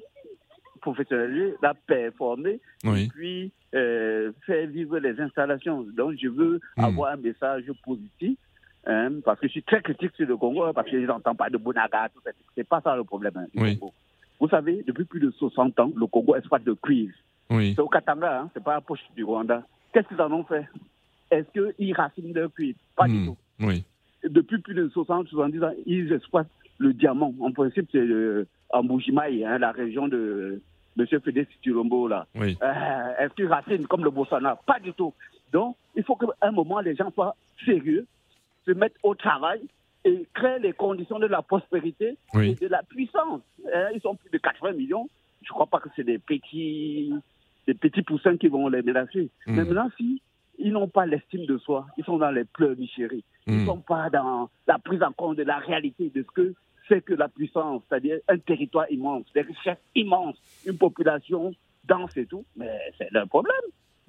professionnaliser, 0.81 1.55
la 1.63 1.75
performer, 1.75 2.61
et 2.85 3.09
puis 3.09 3.53
euh, 3.75 4.33
faire 4.45 4.67
vivre 4.67 4.99
les 4.99 5.19
installations. 5.21 5.87
Donc, 5.97 6.17
je 6.21 6.29
veux 6.29 6.61
hmm. 6.77 6.85
avoir 6.85 7.13
un 7.13 7.17
message 7.17 7.65
positif. 7.85 8.37
Hein, 8.85 9.21
parce 9.25 9.39
que 9.39 9.47
je 9.47 9.53
suis 9.53 9.63
très 9.63 9.81
critique 9.81 10.11
sur 10.17 10.27
le 10.27 10.37
Congo, 10.37 10.65
hein, 10.65 10.73
parce 10.75 10.91
que 10.91 11.01
je 11.01 11.07
n'entends 11.07 11.37
pas 11.37 11.49
de 11.49 11.57
Bonaga, 11.57 12.09
tout 12.13 12.21
ça. 12.25 12.33
C'est 12.57 12.67
pas 12.67 12.81
ça 12.81 12.97
le 12.97 13.05
problème. 13.05 13.33
Hein, 13.37 13.47
Vous 14.41 14.49
savez, 14.49 14.83
depuis 14.85 15.05
plus 15.05 15.21
de 15.21 15.31
60 15.31 15.79
ans, 15.79 15.93
le 15.95 16.07
Congo 16.09 16.35
exploite 16.35 16.65
de 16.65 16.73
cuivre. 16.73 17.15
C'est 17.61 17.81
au 17.81 17.89
Katanga, 17.89 18.41
hein, 18.41 18.51
c'est 18.55 18.63
pas 18.63 18.73
à 18.73 18.75
la 18.77 18.81
poche 18.81 19.01
du 19.17 19.25
Rwanda. 19.25 19.63
Qu'est-ce 19.93 20.09
qu'ils 20.09 20.21
en 20.21 20.33
ont 20.33 20.45
fait? 20.45 20.67
Est-ce 21.31 21.77
qu'ils 21.77 21.95
racinent 21.95 22.35
leur 22.35 22.53
cuivre 22.53 22.79
Pas 22.97 23.07
du 23.07 23.15
hmm. 23.15 23.27
tout. 23.27 23.37
Depuis 24.25 24.59
plus 24.59 24.75
de 24.75 24.89
60, 24.89 25.29
70 25.29 25.65
ans, 25.65 25.73
ils 25.87 26.13
exploitent 26.13 26.49
le 26.79 26.93
diamant. 26.93 27.35
En 27.41 27.53
principe, 27.53 27.89
c'est 27.91 27.99
euh, 27.99 28.47
en 28.71 28.85
Boujimaï, 28.85 29.39
la 29.39 29.73
région 29.73 30.09
de, 30.09 30.61
M. 30.99 31.07
Félix 31.25 31.51
Chirombo, 31.63 32.09
là, 32.09 32.27
oui. 32.35 32.57
euh, 32.63 33.15
est-ce 33.19 33.35
qu'il 33.35 33.47
racine 33.47 33.87
comme 33.87 34.05
le 34.05 34.11
Botswana? 34.11 34.57
Pas 34.67 34.79
du 34.79 34.93
tout. 34.93 35.13
Donc, 35.53 35.77
il 35.95 36.03
faut 36.05 36.17
qu'à 36.17 36.27
un 36.43 36.51
moment, 36.51 36.81
les 36.81 36.95
gens 36.95 37.11
soient 37.13 37.37
sérieux, 37.65 38.07
se 38.67 38.73
mettent 38.73 38.97
au 39.03 39.15
travail 39.15 39.61
et 40.05 40.27
créent 40.35 40.59
les 40.59 40.73
conditions 40.73 41.19
de 41.19 41.27
la 41.27 41.43
prospérité 41.43 42.17
et 42.35 42.55
de 42.55 42.69
la 42.69 42.83
puissance. 42.83 43.41
Euh, 43.75 43.91
ils 43.95 44.01
sont 44.01 44.17
plus 44.17 44.31
de 44.31 44.39
80 44.39 44.73
millions. 44.73 45.09
Je 45.43 45.49
ne 45.49 45.53
crois 45.53 45.67
pas 45.67 45.81
que 45.81 45.89
c'est 45.97 46.05
des 46.05 46.19
petits, 46.19 47.13
des 47.67 47.75
petits 47.75 48.03
poussins 48.03 48.37
qui 48.37 48.49
vont 48.49 48.69
les 48.69 48.83
menacer. 48.83 49.31
Hmm. 49.47 49.55
Mais 49.55 49.65
maintenant, 49.65 49.91
si 49.97 50.21
ils 50.59 50.73
n'ont 50.73 50.89
pas 50.89 51.07
l'estime 51.07 51.47
de 51.47 51.59
soi, 51.59 51.87
ils 51.97 52.05
sont 52.05 52.19
dans 52.19 52.31
les 52.31 52.45
pleurs 52.45 52.77
chéri. 52.95 53.25
Ils 53.47 53.55
ne 53.55 53.63
hmm. 53.63 53.67
sont 53.67 53.79
pas 53.81 54.11
dans 54.11 54.51
la 54.67 54.79
prise 54.79 55.03
en 55.03 55.13
compte 55.13 55.37
de 55.37 55.43
la 55.43 55.59
réalité 55.59 56.11
de 56.15 56.23
ce 56.23 56.31
que 56.31 56.55
c'est 56.89 57.03
que 57.03 57.15
la 57.15 57.29
puissance, 57.29 57.83
c'est-à-dire 57.89 58.19
un 58.29 58.39
territoire 58.39 58.91
immense, 58.91 59.25
des 59.35 59.43
richesses 59.43 59.79
immenses, 59.95 60.37
une 60.67 60.79
population 60.79 61.55
dense 61.85 62.17
et 62.17 62.27
tout. 62.27 62.45
Mais 62.57 62.71
c'est 62.99 63.11
leur 63.13 63.29
problème. 63.29 63.55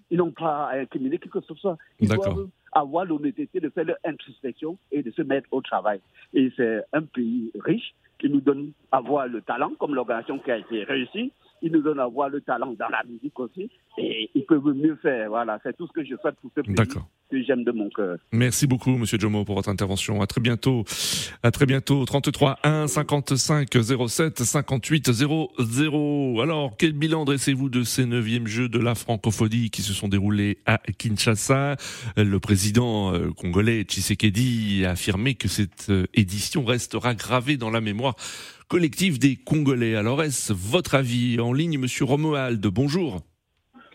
Ils 0.10 0.18
n'ont 0.18 0.32
pas 0.32 0.68
à 0.68 0.80
incriminer 0.80 1.18
quelque 1.18 1.40
chose. 1.42 1.78
Ils 2.00 2.10
doivent 2.10 2.50
avoir 2.72 3.06
l'honnêteté 3.06 3.60
de 3.60 3.70
faire 3.70 3.86
leur 3.86 3.98
introspection 4.04 4.78
et 4.92 5.02
de 5.02 5.12
se 5.12 5.22
mettre 5.22 5.48
au 5.52 5.62
travail. 5.62 6.00
Et 6.34 6.52
c'est 6.56 6.82
un 6.92 7.04
pays 7.04 7.52
riche 7.60 7.94
qui 8.20 8.30
nous 8.30 8.42
donne 8.42 8.72
à 8.92 9.02
voir 9.02 9.28
le 9.28 9.42
talent, 9.42 9.72
comme 9.80 9.96
l'organisation 9.96 10.40
qui 10.40 10.52
a 10.52 10.58
été 10.58 10.84
réussie, 10.84 11.32
ils 11.64 11.72
nous 11.72 11.82
donnent 11.82 12.00
à 12.00 12.08
voir 12.08 12.30
le 12.30 12.42
talent 12.42 12.76
dans 12.78 12.90
la 12.90 13.02
musique 13.10 13.40
aussi. 13.40 13.70
Et 13.98 14.30
ils 14.36 14.46
peuvent 14.46 14.74
mieux 14.76 14.98
faire. 14.98 15.30
Voilà, 15.30 15.60
c'est 15.64 15.76
tout 15.76 15.88
ce 15.88 15.94
que 15.94 16.04
je 16.04 16.16
souhaite 16.18 16.36
pour 16.42 16.52
ce 16.56 16.62
pays 16.62 16.76
que 17.32 17.42
j'aime 17.42 17.64
de 17.64 17.72
mon 17.72 17.90
cœur. 17.90 18.18
Merci 18.32 18.68
beaucoup, 18.68 18.92
Monsieur 18.92 19.18
Jomo, 19.18 19.46
pour 19.46 19.56
votre 19.56 19.70
intervention. 19.70 20.22
À 20.22 20.28
très 20.28 20.42
bientôt. 20.42 20.84
À 21.42 21.52
très 21.52 21.66
bientôt. 21.66 22.06
33 22.06 22.60
1 22.64 22.88
55 22.88 23.70
07 24.08 24.40
58 24.44 25.12
00. 25.12 26.42
Alors, 26.42 26.76
quel 26.78 26.94
bilan 26.94 27.26
dressez-vous 27.26 27.70
de 27.70 27.84
ces 27.84 28.06
neuvièmes 28.06 28.46
Jeux 28.46 28.70
de 28.70 28.78
la 28.78 28.94
francophonie 28.94 29.70
qui 29.70 29.82
se 29.82 29.94
sont 29.94 30.10
déroulés 30.10 30.60
à 30.66 30.80
Kinshasa? 30.98 31.78
Le 32.18 32.40
président 32.40 33.14
euh, 33.14 33.32
congolais 33.32 33.84
Tshisekedi 33.84 34.86
a 34.86 34.92
affirmé 34.92 35.36
que 35.36 35.48
cette 35.48 35.88
euh, 35.90 36.06
édition 36.14 36.66
restera 36.66 37.16
gravée 37.16 37.58
dans 37.58 37.72
la 37.72 37.82
mémoire 37.82 38.16
collectif 38.68 39.20
des 39.20 39.36
Congolais. 39.36 39.96
Alors 39.96 40.22
est-ce 40.24 40.54
votre 40.54 40.96
avis 40.96 41.40
En 41.40 41.54
ligne, 41.54 41.78
Monsieur 41.78 42.06
Romuald, 42.06 42.66
bonjour. 42.68 43.22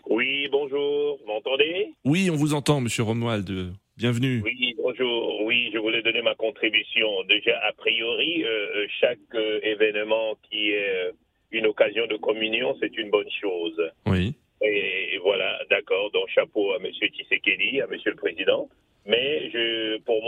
Oui, 0.09 0.47
bonjour, 0.51 1.19
vous 1.19 1.27
m'entendez 1.27 1.93
Oui, 2.03 2.29
on 2.31 2.35
vous 2.35 2.53
entend, 2.53 2.81
Monsieur 2.81 3.03
Romuald. 3.03 3.73
Bienvenue. 3.97 4.41
Oui, 4.45 4.75
bonjour. 4.81 5.41
Oui, 5.43 5.69
je 5.73 5.77
voulais 5.77 6.01
donner 6.01 6.21
ma 6.21 6.33
contribution. 6.33 7.05
Déjà, 7.27 7.59
a 7.67 7.73
priori, 7.73 8.45
euh, 8.45 8.47
euh, 8.47 8.87
chaque 9.01 9.19
euh, 9.35 9.59
événement 9.61 10.35
qui 10.49 10.71
est 10.71 11.11
une 11.51 11.65
occasion 11.65 12.07
de 12.07 12.15
communion, 12.15 12.75
c'est 12.79 12.97
une 12.97 13.09
bonne 13.09 13.29
chose. 13.41 13.91
Oui. 14.05 14.35
Et, 14.61 15.19
voilà, 15.21 15.59
d'accord. 15.69 16.11
Donc, 16.11 16.29
chapeau 16.29 16.71
à 16.71 16.79
Monsieur 16.79 17.07
Tshisekedi, 17.07 17.81
à 17.81 17.87
Monsieur 17.87 18.11
le 18.11 18.17
Président. 18.17 18.69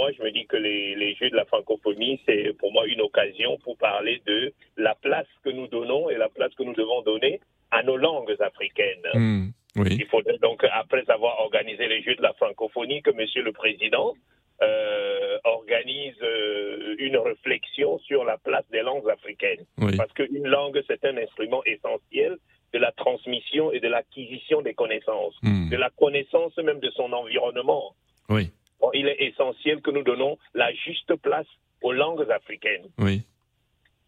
Moi, 0.01 0.09
je 0.17 0.23
me 0.23 0.31
dis 0.31 0.47
que 0.47 0.57
les, 0.57 0.95
les 0.95 1.13
Jeux 1.13 1.29
de 1.29 1.35
la 1.35 1.45
francophonie, 1.45 2.19
c'est 2.25 2.57
pour 2.57 2.73
moi 2.73 2.87
une 2.87 3.01
occasion 3.01 3.59
pour 3.63 3.77
parler 3.77 4.19
de 4.25 4.51
la 4.75 4.95
place 4.95 5.27
que 5.43 5.51
nous 5.51 5.67
donnons 5.67 6.09
et 6.09 6.17
la 6.17 6.27
place 6.27 6.51
que 6.55 6.63
nous 6.63 6.73
devons 6.73 7.03
donner 7.03 7.39
à 7.69 7.83
nos 7.83 7.97
langues 7.97 8.35
africaines. 8.39 9.05
Hmm, 9.13 9.49
oui. 9.75 9.89
Il 9.99 10.07
faudrait 10.07 10.39
donc, 10.39 10.65
après 10.73 11.03
avoir 11.07 11.39
organisé 11.41 11.87
les 11.87 12.01
Jeux 12.01 12.15
de 12.15 12.23
la 12.23 12.33
francophonie, 12.33 13.03
que 13.03 13.11
Monsieur 13.11 13.43
le 13.43 13.51
Président 13.51 14.15
euh, 14.63 15.37
organise 15.43 16.15
euh, 16.23 16.95
une 16.97 17.17
réflexion 17.17 17.99
sur 17.99 18.25
la 18.25 18.39
place 18.39 18.65
des 18.71 18.81
langues 18.81 19.07
africaines. 19.07 19.67
Oui. 19.77 19.95
Parce 19.97 20.13
qu'une 20.13 20.47
langue, 20.47 20.81
c'est 20.87 21.05
un 21.05 21.15
instrument 21.17 21.63
essentiel 21.65 22.39
de 22.73 22.79
la 22.79 22.91
transmission 22.93 23.71
et 23.71 23.79
de 23.79 23.87
l'acquisition 23.87 24.63
des 24.63 24.73
connaissances, 24.73 25.35
hmm. 25.43 25.69
de 25.69 25.77
la 25.77 25.91
connaissance 25.91 26.57
même 26.57 26.79
de 26.79 26.89
son 26.89 27.13
environnement. 27.13 27.93
Oui 28.29 28.49
il 28.93 29.08
est 29.08 29.21
essentiel 29.21 29.82
que 29.82 29.91
nous 29.91 30.04
donnons 30.04 30.38
la 30.54 30.73
juste 30.73 31.15
place 31.15 31.47
aux 31.82 31.93
langues 31.93 32.30
africaines. 32.30 32.88
Oui. 32.97 33.23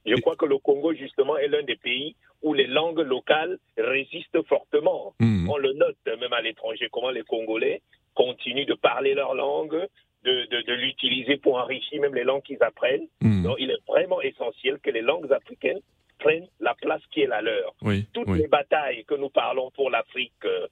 Je 0.06 0.15
crois 0.15 0.36
que 0.36 0.46
le 0.46 0.58
Congo, 0.58 0.93
justement, 0.93 1.38
est 1.38 1.48
l'un 1.48 1.63
des 1.63 1.78
pays 1.78 2.15
où 2.41 2.54
les 2.54 2.67
langues 2.67 3.00
locales 3.00 3.58
résistent 3.78 4.46
fortement. 4.48 5.13
Hmm. 5.19 5.50
On 5.50 5.58
le 5.58 5.74
note 5.74 5.98
même 6.06 6.34
à 6.34 6.41
l'étranger, 6.41 6.89
comment 6.91 7.10
les 7.10 7.24
Congolais 7.24 7.82
continuent 8.13 8.65
de 8.65 8.74
parler 8.74 9.13
leur 9.13 9.34
langue, 9.34 9.88
de, 10.24 10.46
de, 10.46 10.74
l'utiliser 10.74 11.38
pour 11.38 11.58
enrichir 11.58 12.02
même 12.02 12.15
les 12.15 12.24
langues 12.24 12.43
qu'ils 12.43 12.62
apprennent. 12.62 13.08
Hmm. 13.22 13.43
Donc, 13.43 13.56
il 13.60 13.72
est 13.72 13.88
vraiment 13.88 14.22
essentiel 14.22 14.80
que 14.80 14.89
les 14.89 15.02
langues 15.02 15.32
africaines 15.32 15.80
prennent 16.24 16.48
la 16.60 16.74
place 16.76 17.02
qui 17.12 17.22
est 17.22 17.28
la 17.28 17.42
leur. 17.42 17.76
Oui, 17.82 18.06
Toutes 18.14 18.30
les 18.30 18.48
batailles 18.48 19.04
que 19.06 19.16
nous 19.16 19.30
parlons 19.30 19.72
pour 19.72 19.90
l'Afrique 19.90 20.34
euh, 20.46 20.68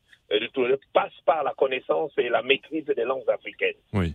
passent 0.93 1.11
par 1.25 1.43
la 1.43 1.53
connaissance 1.53 2.11
et 2.17 2.29
la 2.29 2.41
maîtrise 2.41 2.85
des 2.85 3.03
langues 3.03 3.29
africaines. 3.29 3.75
Oui. 3.93 4.13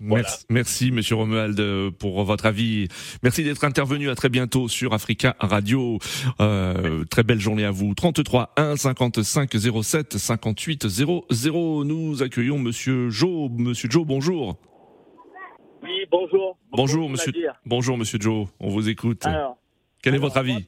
Merci, 0.00 0.44
merci, 0.50 0.90
Monsieur 0.90 1.14
Romuald, 1.14 1.90
pour 1.98 2.22
votre 2.24 2.46
avis. 2.46 2.88
Merci 3.22 3.44
d'être 3.44 3.64
intervenu. 3.64 4.10
À 4.10 4.16
très 4.16 4.28
bientôt 4.28 4.68
sur 4.68 4.92
Africa 4.92 5.36
Radio. 5.38 5.98
Euh, 6.40 7.04
très 7.04 7.22
belle 7.22 7.38
journée 7.38 7.64
à 7.64 7.70
vous. 7.70 7.94
33 7.94 8.52
1 8.56 8.76
55 8.76 9.50
07 9.82 10.18
58 10.18 10.88
00. 10.88 11.84
Nous 11.84 12.22
accueillons 12.22 12.58
Monsieur 12.58 13.08
Joe. 13.08 13.50
Monsieur 13.52 13.88
Joe, 13.88 14.04
bonjour. 14.04 14.56
Oui, 15.82 16.06
bonjour. 16.10 16.58
Bonjour, 16.72 17.08
Monsieur. 17.08 17.32
Bonjour, 17.64 17.96
Monsieur 17.96 18.18
Joe. 18.20 18.48
On 18.58 18.70
vous 18.70 18.88
écoute. 18.88 19.24
Alors, 19.24 19.56
quel 20.04 20.14
est 20.14 20.18
votre 20.18 20.36
avis 20.36 20.66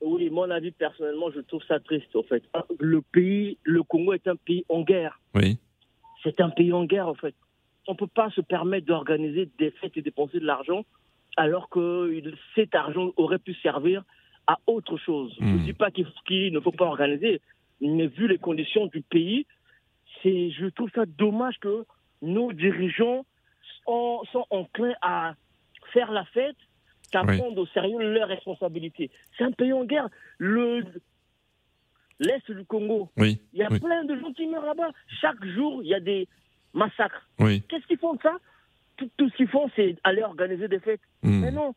Oui, 0.00 0.28
mon 0.30 0.50
avis 0.50 0.72
personnellement, 0.72 1.30
je 1.30 1.40
trouve 1.40 1.62
ça 1.66 1.78
triste. 1.80 2.14
En 2.16 2.22
fait, 2.24 2.42
le 2.78 3.00
pays, 3.00 3.56
le 3.62 3.82
Congo 3.84 4.12
est 4.12 4.26
un 4.28 4.36
pays 4.36 4.64
en 4.68 4.82
guerre. 4.82 5.20
Oui. 5.34 5.58
C'est 6.22 6.40
un 6.40 6.50
pays 6.50 6.72
en 6.72 6.84
guerre, 6.84 7.08
en 7.08 7.14
fait. 7.14 7.34
On 7.86 7.92
ne 7.92 7.96
peut 7.96 8.06
pas 8.08 8.30
se 8.30 8.40
permettre 8.40 8.86
d'organiser 8.86 9.48
des 9.58 9.70
fêtes 9.72 9.96
et 9.96 10.02
dépenser 10.02 10.40
de 10.40 10.44
l'argent 10.46 10.84
alors 11.36 11.68
que 11.68 12.22
cet 12.54 12.74
argent 12.74 13.10
aurait 13.16 13.38
pu 13.38 13.54
servir 13.54 14.02
à 14.46 14.58
autre 14.66 14.96
chose. 14.98 15.34
Je 15.38 15.44
ne 15.44 15.50
Hmm. 15.58 15.64
dis 15.64 15.72
pas 15.72 15.90
qu'il 15.90 16.52
ne 16.52 16.60
faut 16.60 16.72
pas 16.72 16.84
organiser, 16.86 17.40
mais 17.80 18.06
vu 18.06 18.28
les 18.28 18.38
conditions 18.38 18.86
du 18.86 19.00
pays, 19.02 19.46
c'est, 20.22 20.50
je 20.50 20.66
trouve 20.66 20.90
ça 20.94 21.06
dommage 21.06 21.58
que 21.60 21.84
nos 22.22 22.52
dirigeants 22.52 23.24
sont, 23.84 24.22
sont 24.32 24.46
enclins 24.50 24.94
à 25.02 25.34
faire 25.92 26.10
la 26.12 26.24
fête 26.26 26.56
qu'à 27.10 27.22
Oui. 27.24 27.38
prendre 27.38 27.58
au 27.58 27.66
sérieux 27.66 27.98
leurs 28.12 28.28
responsabilités. 28.28 29.10
C'est 29.36 29.44
un 29.44 29.52
pays 29.52 29.72
en 29.72 29.84
guerre. 29.84 30.08
Le 30.38 30.84
l'est 32.20 32.48
du 32.50 32.64
Congo, 32.64 33.10
Oui. 33.16 33.40
il 33.52 33.58
y 33.60 33.62
a 33.62 33.68
oui. 33.70 33.80
plein 33.80 34.04
de 34.04 34.16
gens 34.18 34.32
qui 34.32 34.46
meurent 34.46 34.64
là-bas. 34.66 34.90
Chaque 35.20 35.44
jour, 35.44 35.82
il 35.82 35.88
y 35.88 35.94
a 35.94 36.00
des 36.00 36.28
massacres. 36.72 37.28
Oui. 37.40 37.62
Qu'est-ce 37.68 37.86
qu'ils 37.86 37.98
font 37.98 38.14
de 38.14 38.20
ça? 38.22 38.36
Tout, 38.96 39.10
tout 39.16 39.28
ce 39.30 39.36
qu'ils 39.36 39.48
font, 39.48 39.68
c'est 39.74 39.96
aller 40.04 40.22
organiser 40.22 40.68
des 40.68 40.78
fêtes. 40.78 41.00
Hmm. 41.22 41.40
Mais 41.40 41.50
non. 41.50 41.74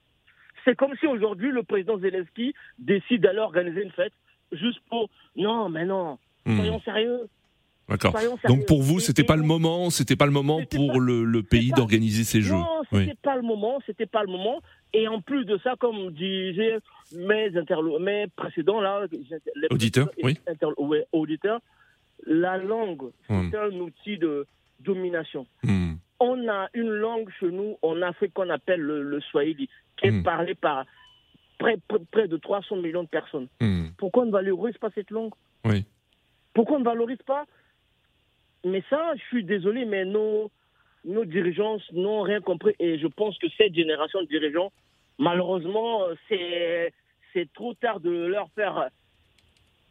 C'est 0.63 0.75
comme 0.75 0.93
si 0.99 1.07
aujourd'hui, 1.07 1.51
le 1.51 1.63
président 1.63 1.97
Zelensky 1.99 2.53
décide 2.77 3.21
d'aller 3.21 3.39
organiser 3.39 3.81
une 3.83 3.91
fête 3.91 4.13
juste 4.51 4.79
pour. 4.89 5.09
Non, 5.35 5.69
mais 5.69 5.85
non. 5.85 6.19
Hmm. 6.45 6.57
Soyons 6.57 6.81
sérieux. 6.81 7.27
D'accord. 7.89 8.11
Soyons 8.11 8.37
sérieux. 8.37 8.57
Donc 8.57 8.67
pour 8.67 8.83
vous, 8.83 8.99
c'était 8.99 9.23
pas 9.23 9.37
le 9.37 9.43
moment, 9.43 9.89
c'était 9.89 10.15
pas 10.15 10.25
le 10.25 10.31
moment 10.31 10.61
pour 10.69 10.99
le, 10.99 11.23
le 11.23 11.41
pays 11.43 11.71
d'organiser 11.71 12.23
ces 12.23 12.41
jeux. 12.41 12.53
Non, 12.53 12.81
c'était 12.91 12.97
Oui. 13.11 13.13
pas 13.23 13.35
le 13.37 13.41
moment, 13.41 13.79
c'était 13.87 14.05
pas 14.05 14.21
le 14.23 14.31
moment. 14.31 14.61
Et 14.93 15.07
en 15.07 15.21
plus 15.21 15.45
de 15.45 15.57
ça, 15.59 15.75
comme 15.79 16.11
disaient 16.11 16.79
mes, 17.15 17.49
mes 17.99 18.27
précédents, 18.35 18.79
là, 18.81 19.05
les 19.11 19.67
Auditeurs, 19.69 20.09
oui. 20.23 20.37
ouais, 20.77 21.05
auditeurs, 21.11 21.59
la 22.25 22.57
langue, 22.57 23.11
Hmm. 23.29 23.49
c'est 23.51 23.57
un 23.57 23.71
outil 23.79 24.17
de 24.17 24.45
domination. 24.79 25.45
Hmm. 25.63 25.95
On 26.19 26.47
a 26.49 26.67
une 26.73 26.89
langue 26.89 27.29
chez 27.39 27.51
nous 27.51 27.77
en 27.81 28.01
Afrique 28.01 28.33
qu'on 28.33 28.49
appelle 28.49 28.81
le, 28.81 29.03
le 29.03 29.19
Swahili, 29.21 29.69
qui 29.97 30.07
est 30.07 30.11
Hmm. 30.11 30.23
parlé 30.23 30.55
par 30.55 30.85
près, 31.59 31.77
près, 31.87 31.99
près 32.11 32.27
de 32.27 32.37
300 32.37 32.77
millions 32.77 33.03
de 33.03 33.09
personnes. 33.09 33.47
Hmm. 33.61 33.87
Pourquoi 33.97 34.23
on 34.23 34.27
ne 34.27 34.31
valorise 34.31 34.77
pas 34.77 34.89
cette 34.95 35.11
langue? 35.11 35.33
Oui. 35.65 35.85
Pourquoi 36.53 36.77
on 36.77 36.79
ne 36.79 36.85
valorise 36.85 37.21
pas? 37.25 37.45
Mais 38.65 38.83
ça, 38.89 39.13
je 39.15 39.21
suis 39.25 39.43
désolé, 39.43 39.85
mais 39.85 40.05
nos, 40.05 40.49
nos 41.07 41.25
dirigeants 41.25 41.77
n'ont 41.93 42.21
rien 42.21 42.41
compris. 42.41 42.75
Et 42.79 42.99
je 42.99 43.07
pense 43.07 43.37
que 43.39 43.47
cette 43.57 43.73
génération 43.73 44.21
de 44.21 44.27
dirigeants, 44.27 44.71
malheureusement, 45.17 46.01
c'est, 46.29 46.93
c'est 47.33 47.51
trop 47.53 47.73
tard 47.73 47.99
de 47.99 48.11
leur 48.11 48.49
faire 48.55 48.89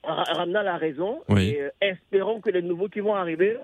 ra- 0.05 0.25
ramener 0.35 0.59
à 0.59 0.63
la 0.63 0.77
raison. 0.77 1.21
Oui. 1.29 1.49
Et 1.49 1.63
euh, 1.63 1.71
espérons 1.81 2.41
que 2.41 2.51
les 2.51 2.63
nouveaux 2.63 2.89
qui 2.89 3.01
vont 3.01 3.15
arriver 3.15 3.57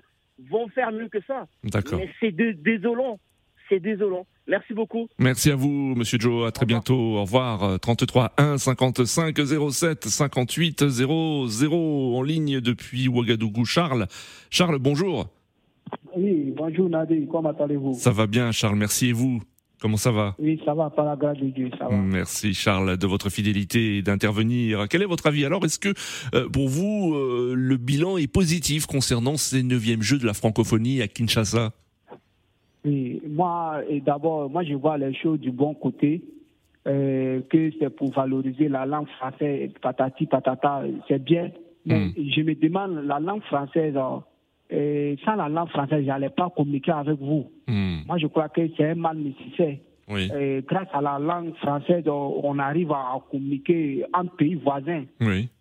vont 0.49 0.67
faire 0.69 0.91
mieux 0.91 1.07
que 1.09 1.21
ça. 1.27 1.47
D'accord. 1.63 1.99
Mais 1.99 2.09
c'est 2.19 2.31
dé- 2.31 2.53
désolant. 2.53 3.19
C'est 3.69 3.79
désolant. 3.79 4.25
Merci 4.45 4.73
beaucoup. 4.73 5.07
Merci 5.19 5.51
à 5.51 5.55
vous, 5.55 5.95
Monsieur 5.95 6.19
Joe. 6.19 6.45
À 6.47 6.51
très 6.51 6.65
bientôt. 6.65 6.95
Au 7.17 7.21
revoir. 7.21 7.63
Euh, 7.63 7.77
33 7.77 8.33
1 8.37 8.57
55 8.57 9.37
07 9.71 10.03
58 10.05 10.89
00 10.89 12.17
en 12.17 12.21
ligne 12.23 12.59
depuis 12.59 13.07
Ouagadougou. 13.07 13.63
Charles. 13.63 14.07
Charles, 14.49 14.79
bonjour. 14.79 15.29
Oui, 16.15 16.53
bonjour 16.55 16.89
Nadi, 16.89 17.27
comment 17.31 17.49
allez-vous? 17.51 17.93
Ça 17.93 18.11
va 18.11 18.27
bien, 18.27 18.51
Charles. 18.51 18.75
Merci. 18.75 19.09
Et 19.09 19.13
vous 19.13 19.41
Comment 19.81 19.97
ça 19.97 20.11
va? 20.11 20.33
Oui, 20.39 20.61
ça 20.63 20.73
va, 20.73 20.89
par 20.89 21.03
la 21.03 21.17
grâce 21.17 21.37
de 21.39 21.47
Dieu, 21.47 21.69
ça 21.77 21.89
va. 21.89 21.97
Merci 21.97 22.53
Charles 22.53 22.95
de 22.95 23.05
votre 23.05 23.29
fidélité 23.29 23.97
et 23.97 24.01
d'intervenir. 24.01 24.85
Quel 24.89 25.01
est 25.01 25.05
votre 25.05 25.27
avis? 25.27 25.43
Alors 25.43 25.65
Est-ce 25.65 25.77
que 25.77 25.89
euh, 26.33 26.47
pour 26.47 26.69
vous 26.69 27.13
euh, 27.15 27.53
le 27.53 27.75
bilan 27.75 28.17
est 28.17 28.31
positif 28.31 28.85
concernant 28.85 29.35
ces 29.35 29.61
neuvièmes 29.61 30.01
Jeux 30.01 30.19
de 30.19 30.25
la 30.25 30.33
francophonie 30.33 31.01
à 31.01 31.09
Kinshasa? 31.09 31.71
Oui, 32.85 33.21
moi, 33.27 33.81
d'abord, 34.05 34.49
moi, 34.49 34.63
je 34.63 34.73
vois 34.73 34.97
les 34.97 35.13
choses 35.15 35.39
du 35.41 35.51
bon 35.51 35.73
côté, 35.73 36.21
euh, 36.87 37.41
que 37.49 37.71
c'est 37.77 37.89
pour 37.89 38.13
valoriser 38.13 38.69
la 38.69 38.85
langue 38.85 39.07
française, 39.17 39.69
patati 39.81 40.27
patata, 40.27 40.83
c'est 41.09 41.21
bien. 41.21 41.51
Mais 41.85 41.99
Hmm. 42.05 42.11
je 42.15 42.41
me 42.41 42.55
demande, 42.55 43.03
la 43.05 43.19
langue 43.19 43.43
française, 43.43 43.95
euh, 44.71 45.11
et 45.13 45.17
sans 45.25 45.35
la 45.35 45.49
langue 45.49 45.69
française, 45.69 46.01
je 46.01 46.07
n'allais 46.07 46.29
pas 46.29 46.49
communiquer 46.55 46.91
avec 46.91 47.19
vous. 47.19 47.49
Hmm. 47.67 47.99
Moi, 48.07 48.17
je 48.17 48.27
crois 48.27 48.49
que 48.49 48.61
c'est 48.77 48.89
un 48.91 48.95
mal 48.95 49.17
nécessaire. 49.17 49.77
Et 50.15 50.63
grâce 50.67 50.89
à 50.93 51.01
la 51.01 51.17
langue 51.17 51.55
française, 51.55 52.03
on 52.07 52.59
arrive 52.59 52.91
à 52.91 53.19
communiquer 53.31 54.05
en 54.13 54.25
pays 54.25 54.55
voisins. 54.55 55.05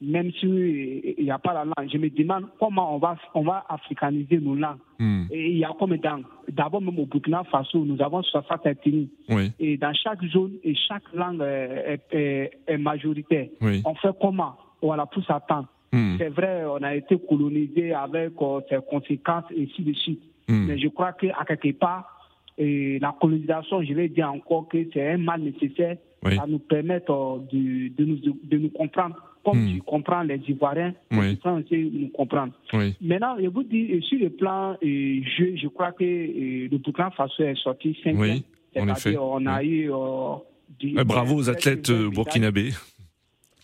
Même 0.01 0.33
s'il 0.33 1.15
n'y 1.19 1.31
a 1.31 1.39
pas 1.39 1.55
la 1.55 1.65
langue. 1.65 1.91
Je 1.91 1.97
me 1.97 2.11
demande 2.11 2.47
comment 2.59 2.95
on 2.95 2.99
va, 2.99 3.17
on 3.35 3.43
va 3.43 3.65
africaniser 3.69 4.39
nos 4.39 4.55
langues. 4.57 4.79
Hmm. 4.99 5.25
Et 5.31 5.53
il 5.53 5.59
y 5.59 5.65
a 5.65 5.71
comme 5.79 5.97
dans, 5.97 6.21
d'abord 6.49 6.83
même 6.83 6.99
au 6.99 7.07
Burkina 7.07 7.45
Faso, 7.45 7.85
nous 7.85 8.03
avons 8.03 8.23
60 8.23 8.67
ethnies. 8.67 9.11
Et 9.59 9.77
dans 9.77 9.95
chaque 9.95 10.23
zone, 10.27 10.53
et 10.65 10.75
chaque 10.75 11.05
langue 11.15 11.41
est, 11.43 12.51
est, 12.67 12.79
majoritaire. 12.79 13.47
On 13.85 13.95
fait 13.95 14.11
comment? 14.21 14.57
Voilà, 14.83 15.07
pour 15.07 15.25
s'attendre. 15.25 15.69
Hmm. 15.93 16.17
C'est 16.19 16.31
vrai, 16.31 16.65
on 16.65 16.83
a 16.83 16.95
été 16.95 17.19
colonisé 17.19 17.93
avec 17.93 18.33
euh, 18.41 18.61
ses 18.69 18.79
conséquences 18.89 19.45
et 19.55 19.69
ainsi 19.71 19.83
de 19.83 19.93
suite. 19.93 20.23
Hmm. 20.49 20.67
Mais 20.67 20.79
je 20.79 20.89
crois 20.89 21.13
qu'à 21.13 21.45
quelque 21.47 21.79
part, 21.79 22.31
et 22.59 22.99
la 22.99 23.15
colonisation, 23.21 23.83
je 23.83 23.93
vais 23.93 24.09
dire 24.09 24.31
encore 24.31 24.69
que 24.69 24.79
c'est 24.93 25.13
un 25.13 25.19
mal 25.19 25.43
nécessaire. 25.43 25.97
Ça 26.25 26.47
nous 26.47 26.61
permet 26.61 27.03
euh, 27.11 27.39
de, 27.53 27.89
de, 27.89 28.05
nous, 28.05 28.19
de 28.45 28.59
nous 28.59 28.71
comprendre 28.71 29.17
comme 29.45 29.59
hmm. 29.59 29.75
tu 29.75 29.83
comprends 29.83 30.23
les 30.23 30.41
Ivoiriens, 30.49 30.95
les 31.11 31.37
Français 31.37 31.91
nous 31.93 32.09
comprendre. 32.09 32.53
Maintenant, 33.01 33.37
je 33.43 33.49
vous 33.49 33.65
dis, 33.65 34.01
sur 34.03 34.21
le 34.21 34.31
plan 34.31 34.77
jeu, 34.81 35.57
je 35.57 35.67
crois 35.67 35.93
que 35.93 36.05
le 36.05 36.79
Burkina 36.79 37.11
Faso 37.11 37.43
est 37.43 37.57
sorti 37.57 37.99
5 38.05 38.17
Oui, 38.19 38.45
en 38.79 38.89
effet. 38.89 39.17
On 39.19 39.45
a 39.47 39.63
eu. 39.65 39.91
Euh, 39.93 41.05
bravo 41.05 41.37
aux 41.37 41.51
athlètes 41.51 41.91
burkinabés. 41.91 42.71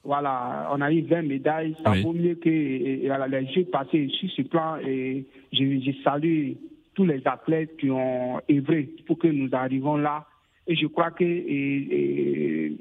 Voilà, 0.09 0.71
on 0.73 0.81
a 0.81 0.91
eu 0.91 1.03
20 1.03 1.21
médailles. 1.21 1.77
Ça 1.85 1.93
vaut 2.03 2.15
mieux 2.15 2.37
que 2.37 2.49
les 2.49 3.47
Jeux 3.53 3.67
passés 3.67 4.09
sur 4.09 4.31
ce 4.31 4.41
plan. 4.41 4.79
Et 4.79 5.27
je, 5.53 5.83
je 5.85 6.03
salue 6.03 6.53
tous 6.95 7.05
les 7.05 7.21
athlètes 7.27 7.77
qui 7.77 7.91
ont 7.91 8.41
œuvré 8.51 8.89
pour 9.07 9.19
que 9.19 9.29
nous 9.29 9.51
arrivions 9.53 9.99
là. 9.99 10.25
Et 10.67 10.77
je 10.77 10.87
crois 10.87 11.11
que, 11.11 11.25
et, 11.25 12.73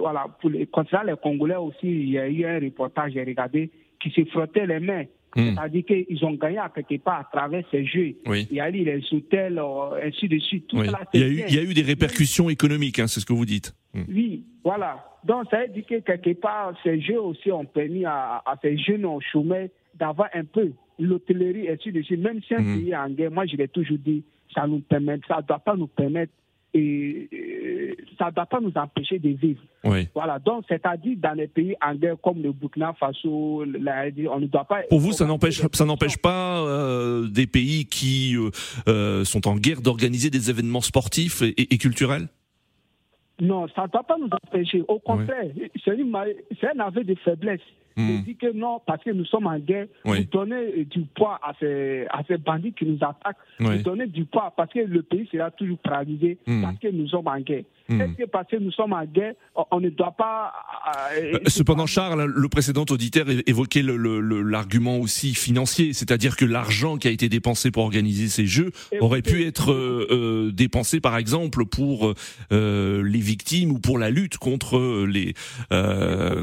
voilà, 0.00 0.26
pour 0.38 0.50
les, 0.50 0.66
concernant 0.66 1.12
les 1.12 1.16
Congolais 1.16 1.56
aussi, 1.56 1.86
il 1.86 2.10
y 2.10 2.18
a 2.18 2.28
eu 2.28 2.44
un 2.44 2.60
reportage, 2.60 3.12
j'ai 3.14 3.24
regardé, 3.24 3.70
qui 3.98 4.10
se 4.10 4.22
frottait 4.26 4.66
les 4.66 4.80
mains. 4.80 5.04
Hmm. 5.36 5.54
C'est-à-dire 5.54 5.84
qu'ils 5.84 6.24
ont 6.24 6.32
gagné 6.32 6.58
à 6.58 6.68
quelque 6.68 7.00
part 7.02 7.20
à 7.20 7.28
travers 7.30 7.64
ces 7.70 7.84
jeux. 7.84 8.16
Il 8.26 8.52
y 8.52 8.60
a 8.60 8.68
eu 8.68 8.84
les 8.84 9.02
hôtels, 9.12 9.58
euh, 9.58 10.00
ainsi 10.04 10.28
de 10.28 10.38
suite. 10.38 10.66
Tout 10.66 10.78
il, 10.82 10.90
y 11.20 11.22
a 11.22 11.28
eu, 11.28 11.44
il, 11.48 11.54
y 11.54 11.58
a 11.58 11.62
eu, 11.62 11.74
des 11.74 11.82
répercussions 11.82 12.50
économiques, 12.50 12.98
hein, 12.98 13.06
c'est 13.06 13.20
ce 13.20 13.26
que 13.26 13.32
vous 13.32 13.46
dites. 13.46 13.72
Hmm. 13.94 14.02
Oui, 14.08 14.44
voilà. 14.64 15.04
Donc 15.24 15.46
ça 15.50 15.60
veut 15.62 15.68
dire 15.68 15.84
que 15.86 16.00
quelque 16.00 16.32
part, 16.40 16.74
ces 16.82 17.00
jeux 17.00 17.20
aussi 17.20 17.52
ont 17.52 17.64
permis 17.64 18.04
à, 18.04 18.42
à 18.44 18.56
ces 18.60 18.76
jeunes 18.78 19.04
au 19.04 19.20
chômage 19.20 19.68
d'avoir 19.94 20.28
un 20.34 20.44
peu 20.44 20.72
l'hôtellerie, 20.98 21.68
ainsi 21.68 21.92
de 21.92 22.02
suite. 22.02 22.20
Même 22.20 22.40
si 22.46 22.54
un 22.54 22.60
mhm. 22.60 22.76
pays 22.76 22.90
est 22.90 22.96
en 22.96 23.10
guerre, 23.10 23.30
moi 23.30 23.46
je 23.46 23.56
l'ai 23.56 23.68
toujours 23.68 23.98
dit, 23.98 24.24
ça 24.54 24.66
nous 24.66 24.80
permet, 24.80 25.18
ça 25.28 25.38
ne 25.38 25.42
doit 25.42 25.58
pas 25.58 25.76
nous 25.76 25.86
permettre 25.86 26.32
et 26.72 27.96
ça 28.18 28.26
ne 28.26 28.30
doit 28.30 28.46
pas 28.46 28.60
nous 28.60 28.72
empêcher 28.76 29.18
de 29.18 29.30
vivre. 29.30 29.60
Voilà, 30.14 30.38
donc 30.38 30.64
c'est-à-dire 30.68 31.16
dans 31.18 31.32
les 31.32 31.48
pays 31.48 31.74
en 31.82 31.94
guerre 31.94 32.16
comme 32.22 32.42
le 32.42 32.52
Burkina 32.52 32.92
Faso, 32.98 33.62
on 33.62 33.66
ne 33.66 34.46
doit 34.46 34.64
pas. 34.64 34.82
Pour 34.88 35.00
vous, 35.00 35.12
ça 35.12 35.26
n'empêche, 35.26 35.62
ça 35.72 35.84
n'empêche 35.84 36.18
pas 36.18 36.60
euh, 36.60 37.28
des 37.28 37.46
pays 37.46 37.86
qui 37.86 38.36
euh, 38.36 38.50
euh, 38.88 39.24
sont 39.24 39.48
en 39.48 39.56
guerre 39.56 39.80
d'organiser 39.80 40.30
des 40.30 40.50
événements 40.50 40.80
sportifs 40.80 41.42
et, 41.42 41.78
culturels? 41.78 42.28
Non, 43.40 43.66
ça 43.74 43.84
ne 43.84 43.88
doit 43.88 44.02
pas 44.02 44.18
nous 44.18 44.28
empêcher. 44.46 44.84
Au 44.86 44.98
contraire, 44.98 45.46
c'est 45.84 45.92
un 45.92 46.80
aveu 46.80 47.04
de 47.04 47.14
faiblesse. 47.24 47.60
Je 47.96 48.02
hmm. 48.02 48.22
dis 48.22 48.36
que 48.36 48.52
non, 48.52 48.80
parce 48.86 49.02
que 49.02 49.10
nous 49.10 49.24
sommes 49.24 49.46
en 49.46 49.58
guerre, 49.58 49.86
vous 50.04 50.24
donnez 50.30 50.84
du 50.84 51.02
poids 51.02 51.38
à 51.42 51.52
ces, 51.58 52.06
à 52.10 52.22
ces 52.26 52.38
bandits 52.38 52.72
qui 52.72 52.86
nous 52.86 52.98
attaquent, 53.02 53.36
vous 53.58 53.82
donnez 53.82 54.06
du 54.06 54.24
poids 54.24 54.52
parce 54.56 54.72
que 54.72 54.80
le 54.80 55.02
pays 55.02 55.28
sera 55.30 55.50
toujours 55.50 55.78
paralysé 55.78 56.38
hmm. 56.46 56.62
parce 56.62 56.78
que 56.78 56.88
nous 56.88 57.08
sommes 57.08 57.28
en 57.28 57.40
guerre. 57.40 57.64
Hmm. 57.90 58.14
Que 58.14 58.56
nous 58.56 58.70
sommes 58.70 58.92
en 58.92 59.04
guerre, 59.04 59.34
on 59.70 59.80
ne 59.80 59.90
doit 59.90 60.12
pas... 60.12 60.52
Euh, 61.16 61.34
euh, 61.34 61.38
cependant, 61.46 61.86
Charles, 61.86 62.24
le 62.24 62.48
précédent 62.48 62.84
auditeur 62.88 63.26
évoquait 63.46 63.82
l'argument 63.82 64.98
aussi 64.98 65.34
financier, 65.34 65.92
c'est-à-dire 65.92 66.36
que 66.36 66.44
l'argent 66.44 66.96
qui 66.96 67.08
a 67.08 67.10
été 67.10 67.28
dépensé 67.28 67.70
pour 67.70 67.82
organiser 67.82 68.28
ces 68.28 68.46
jeux 68.46 68.70
aurait 69.00 69.22
pu 69.22 69.44
être 69.44 69.72
euh, 69.72 70.52
dépensé, 70.52 71.00
par 71.00 71.16
exemple, 71.16 71.66
pour 71.66 72.14
les 72.50 73.20
victimes 73.20 73.72
ou 73.72 73.78
pour 73.78 73.98
la 73.98 74.10
lutte 74.10 74.38
contre 74.38 75.04
les 75.06 75.34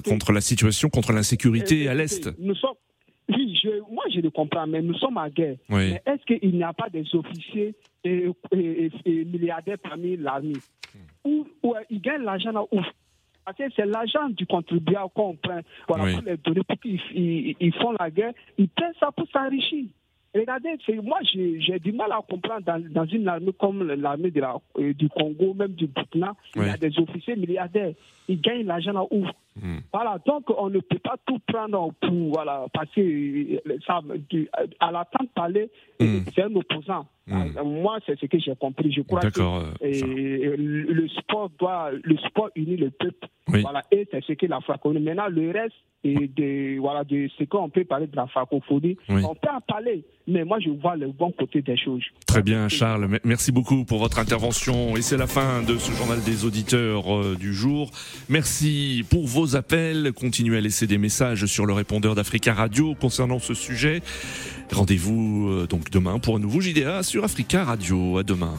contre 0.05 0.31
la 0.31 0.41
situation, 0.41 0.89
contre 0.89 1.13
l'insécurité 1.13 1.87
à 1.87 1.93
l'est. 1.93 2.29
Nous 2.39 2.55
sommes 2.55 2.71
oui, 2.71 2.86
je, 3.29 3.81
moi 3.91 4.03
je 4.13 4.19
le 4.21 4.29
comprends, 4.29 4.67
mais 4.67 4.81
nous 4.81 4.95
sommes 4.95 5.17
en 5.17 5.27
guerre. 5.27 5.57
Mais 5.69 6.01
est-ce 6.05 6.23
qu'il 6.25 6.55
n'y 6.55 6.63
a 6.63 6.73
pas 6.73 6.89
des 6.89 7.05
officiers 7.13 7.75
et, 8.03 8.31
milliardaires 9.25 9.77
parmi 9.79 10.17
l'armée 10.17 10.53
où, 11.25 11.45
où, 11.63 11.73
ils 11.89 12.01
gagnent 12.01 12.23
l'argent 12.23 12.51
là 12.51 12.63
où 12.71 12.79
parce 13.45 13.57
que 13.57 13.63
c'est 13.77 13.85
l'argent 13.85 14.27
du 14.29 14.45
contribuable 14.45 15.09
qu'on 15.15 15.35
prend 15.35 15.61
voilà, 15.87 16.13
pour 16.13 16.21
les 16.21 16.37
donner 16.37 16.61
pour 16.67 16.77
qu'ils 16.79 17.73
font 17.79 17.93
la 17.97 18.11
guerre. 18.11 18.33
Ils 18.57 18.67
prennent 18.67 18.93
ça 18.99 19.09
pour 19.11 19.25
s'enrichir. 19.29 19.85
Regardez, 20.35 20.77
moi 21.01 21.19
j'ai 21.23 21.79
du 21.79 21.93
mal 21.93 22.11
à 22.11 22.21
comprendre 22.29 22.65
dans, 22.65 22.83
dans 22.91 23.05
une 23.05 23.27
armée 23.27 23.53
comme 23.57 23.87
l'armée 23.87 24.33
euh, 24.79 24.93
du 24.93 25.07
Congo, 25.09 25.53
même 25.53 25.71
du 25.71 25.87
Burkina, 25.87 26.35
il 26.55 26.63
y 26.63 26.69
a 26.69 26.77
des 26.77 26.99
officiers 26.99 27.37
milliardaires. 27.37 27.93
Ils 28.27 28.41
gagnent 28.41 28.65
l'argent 28.65 28.91
là 28.91 29.05
où 29.09 29.25
hmm. 29.61 29.79
Voilà, 29.93 30.17
donc 30.25 30.45
on 30.57 30.69
ne 30.69 30.79
peut 30.79 30.99
pas 30.99 31.15
tout 31.25 31.39
prendre 31.47 31.93
pour 32.01 32.33
voilà, 32.33 32.65
passer 32.73 33.61
euh, 33.67 33.77
ça, 33.85 34.01
à 34.79 34.91
la 34.91 35.07
de 35.19 35.27
parler, 35.33 35.69
hmm. 35.99 36.19
c'est 36.33 36.43
un 36.43 36.55
opposant. 36.55 37.05
Hmm. 37.27 37.57
Euh, 37.57 37.63
moi, 37.63 37.99
c'est 38.05 38.17
ce 38.19 38.25
que 38.25 38.39
j'ai 38.39 38.55
compris. 38.55 38.91
Je 38.91 39.01
crois 39.01 39.19
que 39.19 39.41
le 39.81 41.07
sport 41.09 41.51
doit, 41.59 41.91
le 41.91 42.17
sport 42.17 42.49
unit 42.55 42.77
le 42.77 42.89
peuple. 42.89 43.27
Voilà, 43.47 43.81
et 43.91 44.07
c'est 44.11 44.23
ce 44.23 44.33
que 44.33 44.45
la 44.45 44.59
francophonie. 44.61 44.99
Maintenant, 44.99 45.27
le 45.27 45.51
reste 45.51 45.75
et 46.03 46.27
de 46.27 46.79
voilà 46.79 47.03
de 47.03 47.27
ce 47.37 47.43
qu'on 47.45 47.69
peut 47.69 47.83
parler 47.83 48.07
de 48.07 48.15
la 48.15 48.27
francophonie, 48.27 48.97
on 49.09 49.35
peut 49.35 49.49
en 49.49 49.61
parler. 49.61 50.03
Mais 50.27 50.43
moi, 50.43 50.59
je 50.59 50.69
vois 50.69 50.95
le 50.95 51.07
bon 51.07 51.31
côté 51.31 51.61
des 51.61 51.77
choses. 51.77 52.03
Très 52.25 52.41
bien, 52.41 52.67
Charles. 52.67 53.07
Merci 53.23 53.51
beaucoup 53.53 53.85
pour 53.85 53.99
votre 53.99 54.19
intervention. 54.19 54.97
Et 54.97 55.01
c'est 55.01 55.15
la 55.15 55.27
fin 55.27 55.63
de 55.63 55.77
ce 55.77 55.91
journal 55.93 56.21
des 56.21 56.43
auditeurs 56.43 57.15
euh, 57.15 57.35
du 57.39 57.53
jour. 57.53 57.89
Merci 58.27 59.05
pour 59.09 59.25
vos 59.25 59.46
appels. 59.55 60.11
Continuez 60.13 60.57
à 60.57 60.61
laisser 60.61 60.87
des 60.87 60.97
messages 60.97 61.45
sur 61.45 61.65
le 61.65 61.73
répondeur 61.73 62.15
d'Africa 62.15 62.53
Radio 62.53 62.95
concernant 62.95 63.39
ce 63.39 63.53
sujet. 63.53 64.01
Rendez-vous 64.71 65.49
euh, 65.49 65.67
donc 65.67 65.89
demain 65.89 66.19
pour 66.19 66.35
un 66.35 66.39
nouveau 66.39 66.59
JDA 66.59 67.03
sur 67.03 67.23
Africa 67.23 67.63
Radio. 67.63 68.17
À 68.17 68.23
demain. 68.23 68.57